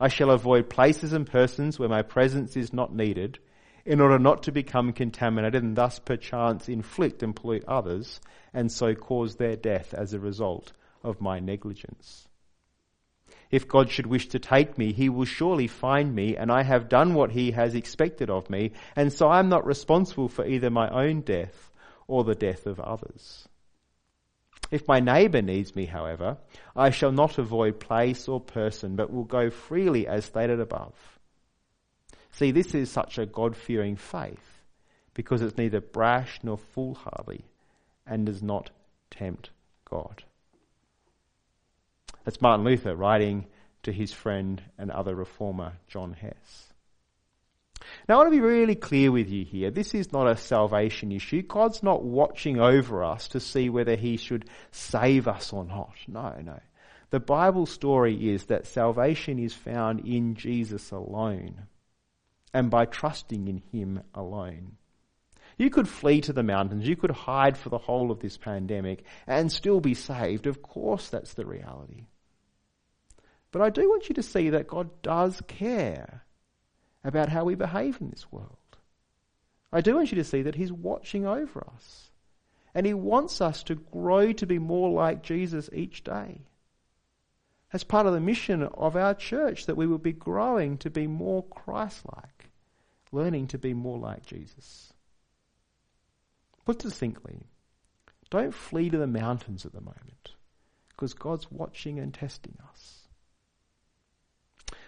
I 0.00 0.08
shall 0.08 0.30
avoid 0.30 0.68
places 0.68 1.12
and 1.12 1.26
persons 1.26 1.78
where 1.78 1.88
my 1.88 2.02
presence 2.02 2.56
is 2.56 2.72
not 2.72 2.94
needed 2.94 3.38
in 3.84 4.00
order 4.00 4.18
not 4.18 4.42
to 4.44 4.52
become 4.52 4.92
contaminated 4.92 5.62
and 5.62 5.76
thus 5.76 5.98
perchance 5.98 6.68
inflict 6.68 7.22
and 7.22 7.34
pollute 7.34 7.64
others 7.66 8.20
and 8.54 8.70
so 8.70 8.94
cause 8.94 9.36
their 9.36 9.56
death 9.56 9.94
as 9.94 10.12
a 10.12 10.20
result 10.20 10.72
of 11.02 11.20
my 11.20 11.40
negligence. 11.40 12.28
If 13.50 13.68
God 13.68 13.90
should 13.90 14.06
wish 14.06 14.28
to 14.28 14.38
take 14.38 14.78
me, 14.78 14.92
he 14.92 15.10
will 15.10 15.26
surely 15.26 15.66
find 15.66 16.14
me, 16.14 16.36
and 16.36 16.50
I 16.50 16.62
have 16.62 16.88
done 16.88 17.12
what 17.12 17.32
he 17.32 17.50
has 17.50 17.74
expected 17.74 18.30
of 18.30 18.48
me, 18.48 18.72
and 18.96 19.12
so 19.12 19.28
I 19.28 19.40
am 19.40 19.50
not 19.50 19.66
responsible 19.66 20.28
for 20.28 20.46
either 20.46 20.70
my 20.70 20.88
own 20.88 21.20
death 21.20 21.70
or 22.06 22.24
the 22.24 22.34
death 22.34 22.66
of 22.66 22.80
others. 22.80 23.46
If 24.70 24.88
my 24.88 25.00
neighbour 25.00 25.42
needs 25.42 25.76
me, 25.76 25.84
however, 25.84 26.38
I 26.74 26.88
shall 26.88 27.12
not 27.12 27.36
avoid 27.36 27.78
place 27.78 28.26
or 28.26 28.40
person, 28.40 28.96
but 28.96 29.12
will 29.12 29.24
go 29.24 29.50
freely 29.50 30.06
as 30.06 30.24
stated 30.24 30.58
above. 30.58 31.11
See, 32.32 32.50
this 32.50 32.74
is 32.74 32.90
such 32.90 33.18
a 33.18 33.26
God 33.26 33.56
fearing 33.56 33.96
faith 33.96 34.62
because 35.14 35.42
it's 35.42 35.58
neither 35.58 35.80
brash 35.80 36.40
nor 36.42 36.56
foolhardy 36.56 37.44
and 38.06 38.26
does 38.26 38.42
not 38.42 38.70
tempt 39.10 39.50
God. 39.84 40.24
That's 42.24 42.40
Martin 42.40 42.64
Luther 42.64 42.96
writing 42.96 43.46
to 43.82 43.92
his 43.92 44.12
friend 44.12 44.62
and 44.78 44.90
other 44.90 45.14
reformer, 45.14 45.74
John 45.88 46.14
Hess. 46.14 46.72
Now, 48.08 48.14
I 48.14 48.18
want 48.18 48.28
to 48.28 48.36
be 48.36 48.40
really 48.40 48.76
clear 48.76 49.10
with 49.10 49.28
you 49.28 49.44
here. 49.44 49.70
This 49.70 49.92
is 49.92 50.12
not 50.12 50.28
a 50.28 50.36
salvation 50.36 51.12
issue. 51.12 51.42
God's 51.42 51.82
not 51.82 52.02
watching 52.02 52.60
over 52.60 53.02
us 53.02 53.28
to 53.28 53.40
see 53.40 53.68
whether 53.68 53.96
He 53.96 54.16
should 54.16 54.48
save 54.70 55.26
us 55.26 55.52
or 55.52 55.64
not. 55.64 55.94
No, 56.06 56.32
no. 56.42 56.60
The 57.10 57.20
Bible 57.20 57.66
story 57.66 58.32
is 58.32 58.44
that 58.44 58.66
salvation 58.66 59.38
is 59.38 59.52
found 59.52 60.06
in 60.06 60.36
Jesus 60.36 60.92
alone 60.92 61.66
and 62.54 62.70
by 62.70 62.84
trusting 62.84 63.48
in 63.48 63.62
Him 63.72 64.02
alone. 64.14 64.76
You 65.58 65.70
could 65.70 65.88
flee 65.88 66.20
to 66.22 66.32
the 66.32 66.42
mountains, 66.42 66.88
you 66.88 66.96
could 66.96 67.10
hide 67.10 67.56
for 67.56 67.68
the 67.68 67.78
whole 67.78 68.10
of 68.10 68.20
this 68.20 68.36
pandemic 68.36 69.04
and 69.26 69.52
still 69.52 69.80
be 69.80 69.94
saved. 69.94 70.46
Of 70.46 70.62
course, 70.62 71.08
that's 71.08 71.34
the 71.34 71.46
reality. 71.46 72.06
But 73.50 73.62
I 73.62 73.70
do 73.70 73.88
want 73.88 74.08
you 74.08 74.14
to 74.14 74.22
see 74.22 74.50
that 74.50 74.66
God 74.66 75.02
does 75.02 75.42
care 75.46 76.24
about 77.04 77.28
how 77.28 77.44
we 77.44 77.54
behave 77.54 78.00
in 78.00 78.10
this 78.10 78.30
world. 78.32 78.56
I 79.72 79.80
do 79.80 79.94
want 79.94 80.10
you 80.10 80.16
to 80.16 80.24
see 80.24 80.42
that 80.42 80.54
He's 80.54 80.72
watching 80.72 81.26
over 81.26 81.66
us. 81.74 82.10
And 82.74 82.86
He 82.86 82.94
wants 82.94 83.40
us 83.40 83.62
to 83.64 83.74
grow 83.74 84.32
to 84.32 84.46
be 84.46 84.58
more 84.58 84.90
like 84.90 85.22
Jesus 85.22 85.68
each 85.72 86.02
day. 86.04 86.40
As 87.72 87.84
part 87.84 88.06
of 88.06 88.12
the 88.12 88.20
mission 88.20 88.62
of 88.62 88.96
our 88.96 89.14
church, 89.14 89.66
that 89.66 89.76
we 89.76 89.86
will 89.86 89.98
be 89.98 90.12
growing 90.12 90.78
to 90.78 90.90
be 90.90 91.06
more 91.06 91.42
Christ 91.44 92.02
like, 92.14 92.41
learning 93.12 93.48
to 93.48 93.58
be 93.58 93.74
more 93.74 93.98
like 93.98 94.26
Jesus. 94.26 94.92
Put 96.64 96.82
succinctly, 96.82 97.46
don't 98.30 98.54
flee 98.54 98.88
to 98.90 98.98
the 98.98 99.06
mountains 99.06 99.66
at 99.66 99.72
the 99.72 99.80
moment, 99.80 100.32
because 100.88 101.14
God's 101.14 101.50
watching 101.50 101.98
and 101.98 102.12
testing 102.12 102.56
us. 102.70 102.98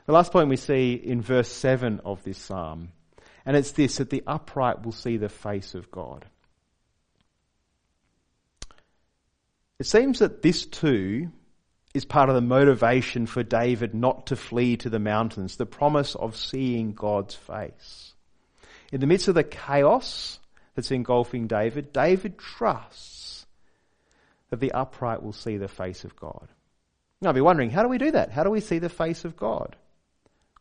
The 0.07 0.13
last 0.13 0.33
point 0.33 0.49
we 0.49 0.57
see 0.57 0.95
in 0.95 1.21
verse 1.21 1.51
7 1.51 2.01
of 2.05 2.23
this 2.25 2.39
psalm, 2.39 2.93
and 3.45 3.57
it's 3.57 3.73
this 3.73 3.97
that 3.97 4.11
the 4.11 4.23
upright 4.27 4.85
will 4.85 4.93
see 4.93 5.17
the 5.17 5.29
face 5.29 5.75
of 5.75 5.91
God. 5.91 6.25
It 9.79 9.87
seems 9.87 10.21
that 10.21 10.41
this 10.41 10.65
too 10.67 11.31
is 11.93 12.05
part 12.05 12.29
of 12.29 12.35
the 12.35 12.41
motivation 12.41 13.27
for 13.27 13.43
David 13.43 13.95
not 13.95 14.27
to 14.27 14.37
flee 14.37 14.77
to 14.79 14.91
the 14.91 14.99
mountains, 14.99 15.57
the 15.57 15.67
promise 15.67 16.15
of 16.15 16.37
seeing 16.37 16.93
God's 16.93 17.35
face. 17.35 18.14
In 18.95 19.01
the 19.01 19.09
midst 19.09 19.27
of 19.27 19.35
the 19.35 19.43
chaos 19.43 20.39
that's 20.77 20.93
engulfing 20.93 21.49
David, 21.49 21.93
David 21.93 22.39
trusts 22.39 23.45
that 24.51 24.61
the 24.61 24.71
upright 24.71 25.21
will 25.21 25.33
see 25.33 25.57
the 25.57 25.67
face 25.67 26.05
of 26.05 26.15
God. 26.15 26.47
Now, 27.21 27.31
I'll 27.31 27.35
be 27.35 27.41
wondering, 27.41 27.71
how 27.71 27.83
do 27.83 27.89
we 27.89 27.99
do 27.99 28.13
that? 28.13 28.31
How 28.31 28.45
do 28.45 28.51
we 28.51 28.61
see 28.61 28.79
the 28.79 28.89
face 28.89 29.25
of 29.25 29.35
God? 29.35 29.75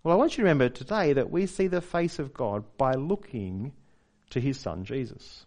Well, 0.02 0.16
I 0.16 0.18
want 0.18 0.32
you 0.32 0.38
to 0.38 0.50
remember 0.50 0.70
today 0.70 1.14
that 1.14 1.30
we 1.30 1.46
see 1.46 1.68
the 1.68 1.80
face 1.80 2.18
of 2.18 2.34
God 2.34 2.64
by 2.76 2.94
looking 2.94 3.72
to 4.32 4.40
his 4.40 4.60
son 4.60 4.84
Jesus. 4.84 5.46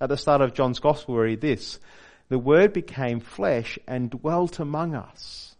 At 0.00 0.08
the 0.08 0.16
start 0.16 0.42
of 0.42 0.54
John's 0.54 0.78
Gospel, 0.78 1.16
we 1.16 1.22
read 1.22 1.40
this 1.40 1.80
The 2.28 2.38
Word 2.38 2.72
became 2.72 3.18
flesh 3.18 3.80
and 3.88 4.10
dwelt 4.10 4.60
among 4.60 4.94
us. 4.94 5.56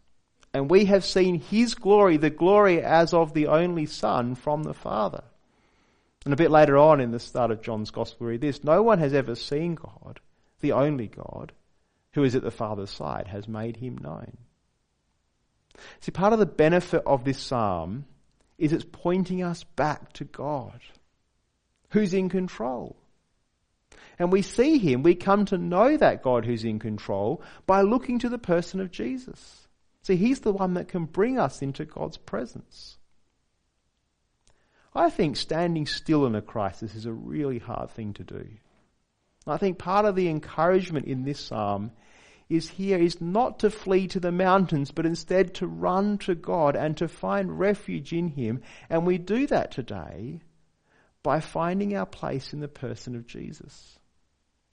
And 0.54 0.70
we 0.70 0.84
have 0.84 1.04
seen 1.04 1.40
His 1.40 1.74
glory, 1.74 2.18
the 2.18 2.30
glory 2.30 2.80
as 2.80 3.12
of 3.12 3.34
the 3.34 3.48
only 3.48 3.86
Son 3.86 4.36
from 4.36 4.62
the 4.62 4.74
Father. 4.74 5.24
And 6.26 6.32
a 6.32 6.36
bit 6.36 6.50
later 6.50 6.76
on 6.76 7.00
in 7.00 7.12
the 7.12 7.20
start 7.20 7.52
of 7.52 7.62
John's 7.62 7.92
Gospel, 7.92 8.26
we 8.26 8.32
read 8.32 8.40
this 8.40 8.64
No 8.64 8.82
one 8.82 8.98
has 8.98 9.14
ever 9.14 9.36
seen 9.36 9.76
God, 9.76 10.18
the 10.60 10.72
only 10.72 11.06
God, 11.06 11.52
who 12.14 12.24
is 12.24 12.34
at 12.34 12.42
the 12.42 12.50
Father's 12.50 12.90
side, 12.90 13.28
has 13.28 13.46
made 13.46 13.76
Him 13.76 13.96
known. 13.96 14.36
See, 16.00 16.10
part 16.10 16.32
of 16.32 16.40
the 16.40 16.44
benefit 16.44 17.04
of 17.06 17.22
this 17.22 17.38
psalm 17.38 18.06
is 18.58 18.72
it's 18.72 18.84
pointing 18.90 19.44
us 19.44 19.62
back 19.62 20.12
to 20.14 20.24
God, 20.24 20.80
who's 21.90 22.12
in 22.12 22.28
control. 22.28 22.96
And 24.18 24.32
we 24.32 24.42
see 24.42 24.78
him, 24.78 25.04
we 25.04 25.14
come 25.14 25.44
to 25.44 25.58
know 25.58 25.96
that 25.96 26.24
God 26.24 26.44
who's 26.44 26.64
in 26.64 26.80
control 26.80 27.40
by 27.66 27.82
looking 27.82 28.18
to 28.20 28.28
the 28.28 28.38
person 28.38 28.80
of 28.80 28.90
Jesus. 28.90 29.68
See, 30.02 30.16
he's 30.16 30.40
the 30.40 30.52
one 30.52 30.74
that 30.74 30.88
can 30.88 31.04
bring 31.04 31.38
us 31.38 31.62
into 31.62 31.84
God's 31.84 32.16
presence. 32.16 32.96
I 34.96 35.10
think 35.10 35.36
standing 35.36 35.86
still 35.86 36.24
in 36.24 36.34
a 36.34 36.40
crisis 36.40 36.94
is 36.94 37.04
a 37.04 37.12
really 37.12 37.58
hard 37.58 37.90
thing 37.90 38.14
to 38.14 38.24
do. 38.24 38.48
I 39.46 39.58
think 39.58 39.78
part 39.78 40.06
of 40.06 40.16
the 40.16 40.28
encouragement 40.28 41.06
in 41.06 41.24
this 41.24 41.38
psalm 41.38 41.92
is 42.48 42.70
here 42.70 42.96
is 42.96 43.20
not 43.20 43.58
to 43.58 43.70
flee 43.70 44.06
to 44.08 44.20
the 44.20 44.32
mountains, 44.32 44.92
but 44.92 45.04
instead 45.04 45.54
to 45.54 45.66
run 45.66 46.16
to 46.18 46.34
God 46.34 46.76
and 46.76 46.96
to 46.96 47.08
find 47.08 47.58
refuge 47.58 48.12
in 48.14 48.28
Him. 48.28 48.62
And 48.88 49.06
we 49.06 49.18
do 49.18 49.46
that 49.48 49.70
today 49.70 50.40
by 51.22 51.40
finding 51.40 51.94
our 51.94 52.06
place 52.06 52.54
in 52.54 52.60
the 52.60 52.68
person 52.68 53.16
of 53.16 53.26
Jesus. 53.26 53.98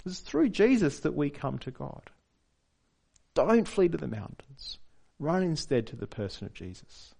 It's 0.06 0.20
through 0.20 0.50
Jesus 0.50 1.02
that 1.02 1.16
we 1.16 1.32
come 1.32 1.60
to 1.60 1.72
God. 1.72 2.10
Don't 3.34 3.68
flee 3.68 3.90
to 3.90 3.98
the 3.98 4.08
mountains. 4.08 4.78
Run 5.20 5.44
instead 5.44 5.88
to 5.88 5.96
the 5.96 6.08
person 6.08 6.46
of 6.46 6.54
Jesus. 6.54 7.14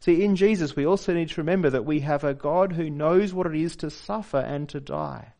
See, 0.00 0.24
in 0.24 0.36
Jesus, 0.36 0.76
we 0.76 0.86
also 0.86 1.12
need 1.12 1.30
to 1.30 1.40
remember 1.40 1.70
that 1.70 1.84
we 1.84 2.00
have 2.00 2.24
a 2.24 2.34
God 2.34 2.72
who 2.72 2.90
knows 2.90 3.32
what 3.32 3.46
it 3.46 3.56
is 3.56 3.76
to 3.76 3.90
suffer 3.90 4.38
and 4.38 4.68
to 4.68 4.80
die. 4.80 5.32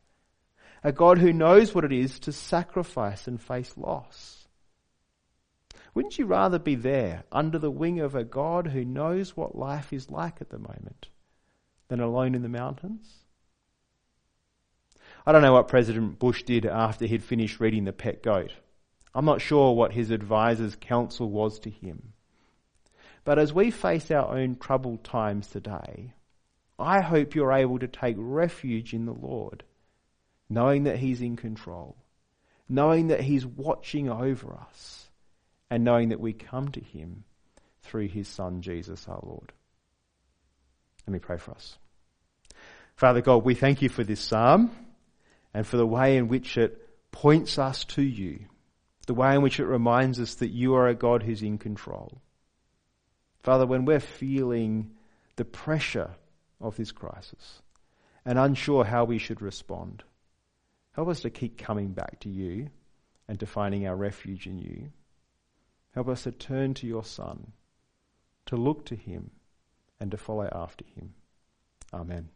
A 0.82 0.92
God 0.92 1.18
who 1.18 1.32
knows 1.32 1.74
what 1.74 1.84
it 1.84 1.92
is 1.92 2.18
to 2.20 2.32
sacrifice 2.32 3.26
and 3.26 3.40
face 3.40 3.76
loss. 3.76 4.46
Wouldn't 5.94 6.18
you 6.18 6.26
rather 6.26 6.58
be 6.58 6.74
there 6.74 7.24
under 7.32 7.58
the 7.58 7.70
wing 7.70 8.00
of 8.00 8.14
a 8.14 8.24
God 8.24 8.66
who 8.68 8.84
knows 8.84 9.36
what 9.36 9.56
life 9.56 9.92
is 9.92 10.10
like 10.10 10.40
at 10.40 10.50
the 10.50 10.58
moment 10.58 11.08
than 11.88 12.00
alone 12.00 12.34
in 12.34 12.42
the 12.42 12.48
mountains? 12.48 13.08
I 15.26 15.32
don't 15.32 15.42
know 15.42 15.54
what 15.54 15.68
President 15.68 16.18
Bush 16.18 16.42
did 16.42 16.66
after 16.66 17.06
he'd 17.06 17.24
finished 17.24 17.60
reading 17.60 17.84
The 17.84 17.92
Pet 17.92 18.22
Goat. 18.22 18.52
I'm 19.14 19.24
not 19.24 19.40
sure 19.40 19.74
what 19.74 19.92
his 19.92 20.10
advisor's 20.10 20.76
counsel 20.76 21.30
was 21.30 21.58
to 21.60 21.70
him. 21.70 22.12
But 23.26 23.40
as 23.40 23.52
we 23.52 23.72
face 23.72 24.08
our 24.12 24.38
own 24.38 24.54
troubled 24.54 25.02
times 25.02 25.48
today, 25.48 26.14
I 26.78 27.00
hope 27.00 27.34
you're 27.34 27.52
able 27.52 27.80
to 27.80 27.88
take 27.88 28.14
refuge 28.16 28.94
in 28.94 29.04
the 29.04 29.12
Lord, 29.12 29.64
knowing 30.48 30.84
that 30.84 31.00
He's 31.00 31.20
in 31.20 31.34
control, 31.34 31.96
knowing 32.68 33.08
that 33.08 33.20
He's 33.20 33.44
watching 33.44 34.08
over 34.08 34.54
us, 34.54 35.08
and 35.68 35.82
knowing 35.82 36.10
that 36.10 36.20
we 36.20 36.34
come 36.34 36.68
to 36.68 36.80
Him 36.80 37.24
through 37.82 38.06
His 38.06 38.28
Son, 38.28 38.62
Jesus 38.62 39.08
our 39.08 39.20
Lord. 39.20 39.52
Let 41.04 41.12
me 41.12 41.18
pray 41.18 41.38
for 41.38 41.50
us. 41.50 41.78
Father 42.94 43.22
God, 43.22 43.44
we 43.44 43.56
thank 43.56 43.82
you 43.82 43.88
for 43.88 44.04
this 44.04 44.20
psalm 44.20 44.70
and 45.52 45.66
for 45.66 45.78
the 45.78 45.86
way 45.86 46.16
in 46.16 46.28
which 46.28 46.56
it 46.56 46.80
points 47.10 47.58
us 47.58 47.84
to 47.86 48.02
you, 48.02 48.44
the 49.08 49.14
way 49.14 49.34
in 49.34 49.42
which 49.42 49.58
it 49.58 49.66
reminds 49.66 50.20
us 50.20 50.36
that 50.36 50.50
you 50.50 50.76
are 50.76 50.86
a 50.86 50.94
God 50.94 51.24
who's 51.24 51.42
in 51.42 51.58
control. 51.58 52.22
Father, 53.46 53.64
when 53.64 53.84
we're 53.84 54.00
feeling 54.00 54.90
the 55.36 55.44
pressure 55.44 56.10
of 56.60 56.76
this 56.76 56.90
crisis 56.90 57.62
and 58.24 58.40
unsure 58.40 58.82
how 58.82 59.04
we 59.04 59.18
should 59.18 59.40
respond, 59.40 60.02
help 60.90 61.06
us 61.06 61.20
to 61.20 61.30
keep 61.30 61.56
coming 61.56 61.92
back 61.92 62.18
to 62.18 62.28
you 62.28 62.70
and 63.28 63.38
to 63.38 63.46
finding 63.46 63.86
our 63.86 63.94
refuge 63.94 64.48
in 64.48 64.58
you. 64.58 64.90
Help 65.92 66.08
us 66.08 66.24
to 66.24 66.32
turn 66.32 66.74
to 66.74 66.88
your 66.88 67.04
Son, 67.04 67.52
to 68.46 68.56
look 68.56 68.84
to 68.86 68.96
him, 68.96 69.30
and 70.00 70.10
to 70.10 70.16
follow 70.16 70.48
after 70.50 70.84
him. 70.96 71.14
Amen. 71.94 72.30